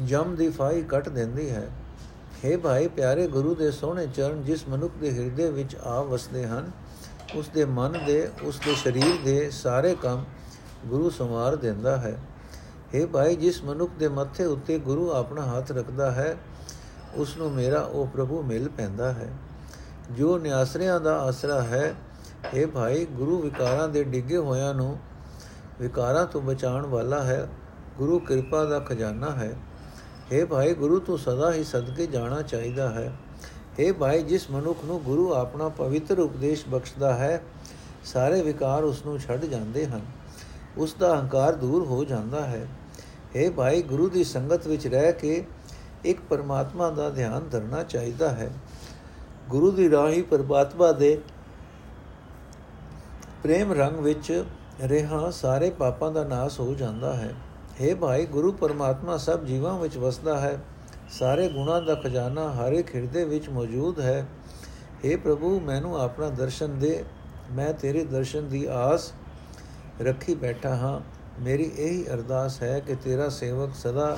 [0.05, 1.67] ਜਮ ਦੀ ਫਾਈ ਕੱਟ ਦਿੰਦੀ ਹੈ।
[2.45, 6.71] हे ਭਾਈ, ਪਿਆਰੇ ਗੁਰੂ ਦੇ ਸੋਹਣੇ ਚਰਨ ਜਿਸ ਮਨੁੱਖ ਦੇ ਹਿਰਦੇ ਵਿੱਚ ਆ ਵਸਦੇ ਹਨ
[7.37, 10.25] ਉਸ ਦੇ ਮਨ ਦੇ ਉਸ ਦੇ ਸਰੀਰ ਦੇ ਸਾਰੇ ਕੰਮ
[10.86, 12.18] ਗੁਰੂ ਸੰਵਾਰ ਦਿੰਦਾ ਹੈ
[12.94, 16.36] हे ਭਾਈ ਜਿਸ ਮਨੁੱਖ ਦੇ ਮੱਥੇ ਉੱਤੇ ਗੁਰੂ ਆਪਣਾ ਹੱਥ ਰੱਖਦਾ ਹੈ
[17.18, 19.30] ਉਸ ਨੂੰ ਮੇਰਾ ਉਹ ਪ੍ਰਭੂ ਮਿਲ ਪੈਂਦਾ ਹੈ
[20.12, 21.96] ਜੋ ਨਿਆਸਰਿਆਂ ਦਾ ਆਸਰਾ ਹੈ
[22.46, 24.98] हे ਭਾਈ ਗੁਰੂ ਵਿਕਾਰਾਂ ਦੇ ਡਿੱਗੇ ਹੋਇਆਂ ਨੂੰ
[25.80, 27.48] ਵਿਕਾਰਾਂ ਤੋਂ ਬਚਾਉਣ ਵਾਲਾ ਹੈ
[27.98, 29.56] ਗੁਰੂ ਕਿਰਪਾ ਦਾ ਖਜ਼ਾਨਾ ਹੈ
[30.32, 33.12] हे ਭਾਈ ਗੁਰੂ ਤੋਂ ਸਦਾ ਹੀ ਸਦਕੇ ਜਾਣਾ ਚਾਹੀਦਾ ਹੈ
[33.80, 37.42] हे ਭਾਈ ਜਿਸ ਮਨੁੱਖ ਨੂੰ ਗੁਰੂ ਆਪਣਾ ਪਵਿੱਤਰ ਉਪਦੇਸ਼ ਬਖਸ਼ਦਾ ਹੈ
[38.06, 40.02] ਸਾਰੇ ਵਿਕਾਰ ਉਸ ਨੂੰ ਛੱਡ ਜਾਂਦੇ ਹਨ
[40.78, 42.68] ਉਸ ਦਾ ਹੰਕਾਰ ਦੂਰ ਹੋ ਜਾਂਦਾ ਹੈ
[43.36, 45.44] हे ਭਾਈ ਗੁਰੂ ਦੀ ਸੰਗਤ ਵਿੱਚ ਰਹਿ ਕੇ
[46.06, 48.52] ਇੱਕ ਪਰਮਾਤਮਾ ਦਾ ਧਿਆਨ ਧਰਨਾ ਚਾਹੀਦਾ ਹੈ
[49.50, 51.20] ਗੁਰੂ ਦੀ ਰਾਹੀ ਪਰਮਾਤਮਾ ਦੇ
[53.44, 54.32] ਪ੍ਰੇਮ ਰੰਗ ਵਿੱਚ
[54.82, 57.34] ਰਹਾ ਸਾਰੇ ਪਾਪਾਂ ਦਾ ਨਾਸ ਹੋ ਜਾਂਦਾ ਹੈ
[57.80, 60.60] हे ਭਾਈ ਗੁਰੂ ਪਰਮਾਤਮਾ ਸਭ ਜੀਵਾਂ ਵਿੱਚ ਵਸਦਾ ਹੈ
[61.10, 64.26] ਸਾਰੇ ਗੁਣਾਂ ਦਾ ਖਜ਼ਾਨਾ ਹਰ ਇੱਕ ਹਿਰਦੇ ਵਿੱਚ ਮੌਜੂਦ ਹੈ
[65.04, 67.04] हे ਪ੍ਰਭੂ ਮੈਨੂੰ ਆਪਣਾ ਦਰਸ਼ਨ ਦੇ
[67.52, 69.12] ਮੈਂ ਤੇਰੇ ਦਰਸ਼ਨ ਦੀ ਆਸ
[70.01, 71.01] ਰੱਖੀ ਬੈਠਾ ਹਾਂ
[71.41, 74.17] ਮੇਰੀ ਇਹੀ ਅਰਦਾਸ ਹੈ ਕਿ ਤੇਰਾ ਸੇਵਕ ਸਦਾ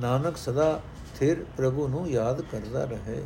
[0.00, 0.80] ਨਾਨਕ ਸਦਾ
[1.18, 3.22] ਥਿਰ ਪ੍ਰਭੂ ਨੂੰ ਯਾਦ ਕਰਦਾ ਰਹੇ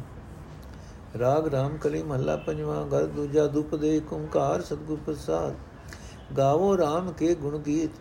[1.20, 5.54] ਰਾਗ ਰਾਮ ਕਲੀ ਮਹੱਲਾ ਪੰਜਵਾਂ ਗਰ ਦੂਜਾ ਦੁਪ ਦੇ ਓੰਕਾਰ ਸਤਗੁਰ ਪ੍ਰਸਾਦ
[6.38, 8.00] ਗਾਵੋ RAM ਕੇ ਗੁਣ ਗੀਤ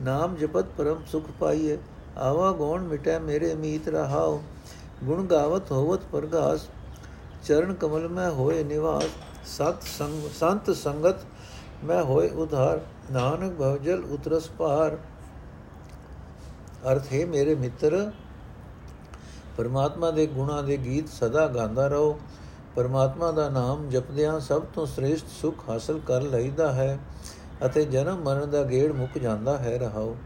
[0.00, 1.78] ਨਾਮ ਜਪਤ ਪਰਮ ਸੁਖ ਪਾਈਏ
[2.18, 4.40] ਆਵਾ ਗੋਣ ਮਿਟੈ ਮੇਰੇ ਮੀਤ ਰਹਾਓ
[5.04, 6.68] ਗੁਣ ਗਾਵਤ ਹੋਵਤ ਪ੍ਰਗਾਸ
[7.44, 9.08] ਚਰਨ ਕਮਲ ਮੈਂ ਹੋਏ ਨਿਵਾਸ
[9.48, 11.24] ਸਤ ਸੰਗ ਸੰਤ ਸੰਗਤ
[11.84, 12.80] ਮੈਂ ਹੋਏ ਉਧਾਰ
[13.12, 14.96] ਨਾਨਕ ਭਵਜਲ ਉਤਰਸ ਪਾਰ
[16.92, 18.10] ਅਰਥ, ਹੈ ਮੇਰੇ ਮਿੱਤਰ,
[19.56, 22.18] ਪਰਮਾਤਮਾ ਦੇ ਗੁਣਾਂ ਦੇ ਗੀਤ ਸਦਾ ਗਾਉਂਦਾ ਰਹੋ।
[22.76, 26.98] ਪਰਮਾਤਮਾ ਦਾ ਨਾਮ ਜਪਦਿਆਂ ਸਭ ਤੋਂ ਸ੍ਰੇਸ਼ਟ ਸੁਖ ਹਾਸਲ ਕਰ ਲਈਦਾ ਹੈ
[27.66, 30.16] ਅਤੇ ਜਨਮ ਮਰਨ ਦਾ ਗੇੜ ਮੁੱਕ ਜਾਂਦਾ ਹੈ, ਰਹਾਓ।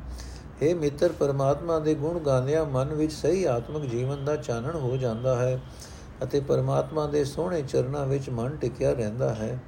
[0.62, 5.36] हे ਮਿੱਤਰ, ਪਰਮਾਤਮਾ ਦੇ ਗੁਣ ਗਾਉਂਦਿਆਂ ਮਨ ਵਿੱਚ ਸਹੀ ਆਤਮਿਕ ਜੀਵਨ ਦਾ ਚਾਨਣ ਹੋ ਜਾਂਦਾ
[5.36, 5.60] ਹੈ
[6.22, 9.58] ਅਤੇ ਪਰਮਾਤਮਾ ਦੇ ਸੋਹਣੇ ਚਰਨਾਂ ਵਿੱਚ ਮਨ ਟਿਕਿਆ ਰਹਿੰਦਾ ਹੈ।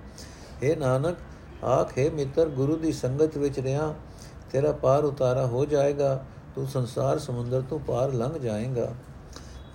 [0.63, 1.17] हे ਨਾਨਕ
[1.65, 3.93] ਆਖੇ ਮਿੱਤਰ, ਗੁਰੂ ਦੀ ਸੰਗਤ ਵਿੱਚ ਰਿਆਂ
[4.53, 8.93] ਤੇਰਾ ਪਾਰ ਉਤਾਰਾ ਹੋ ਜਾਏਗਾ, ਤੂੰ ਸੰਸਾਰ ਸਮੁੰਦਰ ਤੋਂ ਪਾਰ ਲੰਘ ਜਾਏਗਾ।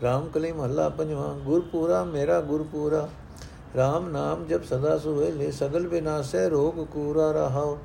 [0.04, 3.08] ਰਾਮ ਕਲੀ ਮਹੱਲਾ ਪੰਜਵਾਂ, ਗੁਰਪੂਰਾ ਮੇਰਾ ਗੁਰਪੂਰਾ
[3.76, 7.78] RAM ਨਾਮ ਜਪ ਸਦਾ ਸੁਵੇਲੇ ਸਗਲ ਬਿਨਾਸੈ ਰੋਗ ਕੂਰਾ ਰਹਾਉ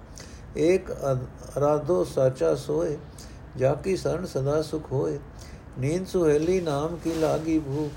[0.57, 0.91] ਏਕ
[1.57, 2.97] ਅਰਾਧੋ ਸਾਚਾ ਸੋਏ
[3.57, 5.19] ਜਾ ਕੀ ਸਰਨ ਸਦਾ ਸੁਖ ਹੋਏ।
[5.79, 7.93] ਨੀਂਦ ਸੁਹੇਲੀ ਨਾਮ ਕੀ ਲਾਗੀ ਭੂਖ,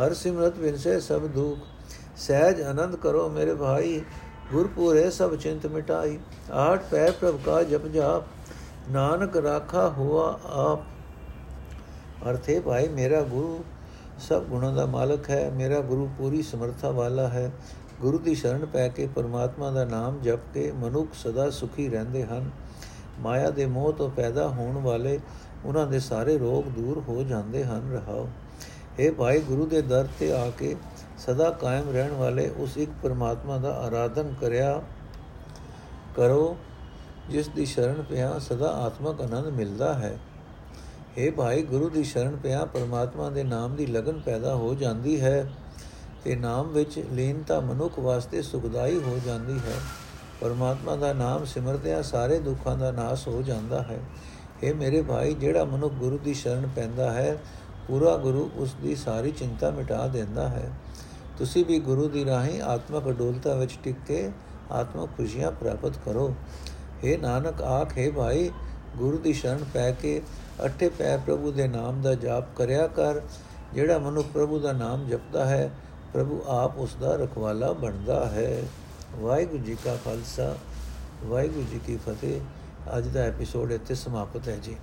[0.00, 1.58] ਹਰ ਸਿਮਰਤ ਵਿਨਸੇ ਸਭ ਦੁਖ।
[2.16, 4.00] ਸਹਿਜ ਆਨੰਦ ਕਰੋ ਮੇਰੇ ਭਾਈ
[4.52, 6.18] ਗੁਰਪੂਰੇ ਸਭ ਚਿੰਤ ਮਿਟਾਈ,
[6.52, 8.24] ਆਠ ਪੈ ਪ੍ਰਭ ਕਾ ਜਪ ਜਾਪ,
[8.90, 10.80] ਨਾਨਕ ਰਾਖਾ ਹੁਆ ਆਪ।
[12.28, 13.64] ਅਰਥੇ ਭਾਈ, ਮੇਰਾ ਗੁਰੂ
[14.18, 17.52] ਸਭ ਗੁਣਾਂ ਦਾ ਮਾਲਕ ਹੈ, ਮੇਰਾ ਗੁਰੂ ਪੂਰੀ ਸਮਰੱਥਾ ਵਾਲਾ ਹੈ।
[18.00, 22.50] ਗੁਰੂ ਦੀ ਸ਼ਰਨ ਪੈ ਕੇ ਪਰਮਾਤਮਾ ਦਾ ਨਾਮ ਜਪ ਕੇ ਮਨੁੱਖ ਸਦਾ ਸੁਖੀ ਰਹਿੰਦੇ ਹਨ।
[23.20, 25.20] ਮਾਇਆ ਦੇ ਮੋਹ ਤੋਂ ਪੈਦਾ ਹੋਣ ਵਾਲੇ
[25.64, 28.28] ਉਹਨਾਂ ਦੇ ਸਾਰੇ ਰੋਗ ਦੂਰ ਹੋ ਜਾਂਦੇ ਹਨ, ਰਹਾਓ।
[28.98, 30.76] ਇਹ ਭਾਈ, ਗੁਰੂ ਦੇ ਦਰ ਤੇ ਆ ਕੇ
[31.18, 34.82] ਸਦਾ ਕਾਇਮ ਰਹਿਣ ਵਾਲੇ ਉਸ ਇੱਕ ਪਰਮਾਤਮਾ ਦਾ ਆਰਾਧਨ ਕਰਿਆ
[36.16, 36.56] ਕਰੋ,
[37.30, 40.18] ਜਿਸ ਦੀ ਸ਼ਰਨ ਪਿਆ ਸਦਾ ਆਤਮਕ ਆਨੰਦ ਮਿਲਦਾ ਹੈ।
[41.18, 45.52] हे ਭਾਈ, ਗੁਰੂ ਦੀ ਸ਼ਰਨ ਪਿਆ ਪਰਮਾਤਮਾ ਦੇ ਨਾਮ ਦੀ ਲਗਨ ਪੈਦਾ ਹੋ ਜਾਂਦੀ ਹੈ
[46.24, 49.80] ਤੇ ਨਾਮ ਵਿੱਚ ਲੀਨਤਾ ਮਨੁੱਖ ਵਾਸਤੇ ਸੁਖਦਾਈ ਹੋ ਜਾਂਦੀ ਹੈ।
[50.40, 53.98] ਪਰਮਾਤਮਾ ਦਾ ਨਾਮ ਸਿਮਰਦਿਆਂ ਸਾਰੇ ਦੁੱਖਾਂ ਦਾ ਨਾਸ ਹੋ ਜਾਂਦਾ ਹੈ।
[54.62, 57.38] ਇਹ ਮੇਰੇ ਭਾਈ, ਜਿਹੜਾ ਮਨੁੱਖ ਗੁਰੂ ਦੀ ਸ਼ਰਨ ਪੈਂਦਾ ਹੈ
[57.88, 60.70] ਪੂਰਾ ਗੁਰੂ ਉਸ ਦੀ ਸਾਰੀ ਚਿੰਤਾ ਮਿਟਾ ਦਿੰਦਾ ਹੈ।
[61.38, 64.30] ਤੁਸੀਂ ਵੀ ਗੁਰੂ ਦੀ ਰਾਹੀਂ ਆਤਮਕ ਅਡੋਲਤਾ ਵਿੱਚ ਟਿਕ ਕੇ
[64.72, 66.34] ਆਤਮਕ ਖੁਸ਼ੀਆਂ ਪ੍ਰਾਪਤ ਕਰੋ।
[67.04, 68.50] हे ਨਾਨਕ, ਆਖੇ ਭਾਈ,
[68.96, 70.22] ਗੁਰੂ ਦੀ ਸ਼ਰਨ ਪੈ ਕੇ
[70.64, 73.20] ਅਠੇ ਪੈ ਪ੍ਰਭੂ ਦੇ ਨਾਮ ਦਾ ਜਾਪ ਕਰਿਆ ਕਰ।
[73.74, 75.70] ਜਿਹੜਾ ਮਨੁੱਖ ਪ੍ਰਭੂ ਦਾ ਨਾਮ ਜਪਦਾ ਹੈ,
[76.12, 78.62] ਪ੍ਰਭੂ ਆਪ ਉਸ ਦਾ ਰਖਵਾਲਾ ਬਣਦਾ ਹੈ।
[79.16, 80.54] ਵਾਹਿਗੁਰੂ ਜੀ ਕਾ ਖਾਲਸਾ,
[81.24, 82.40] ਵਾਹਿਗੁਰੂ ਜੀ ਕੀ ਫਤਿਹ।
[82.98, 84.76] ਅੱਜ ਦਾ ਐਪੀਸੋਡ ਇੱਥੇ ਸਮਾਪਤ ਹੈ ਜੀ।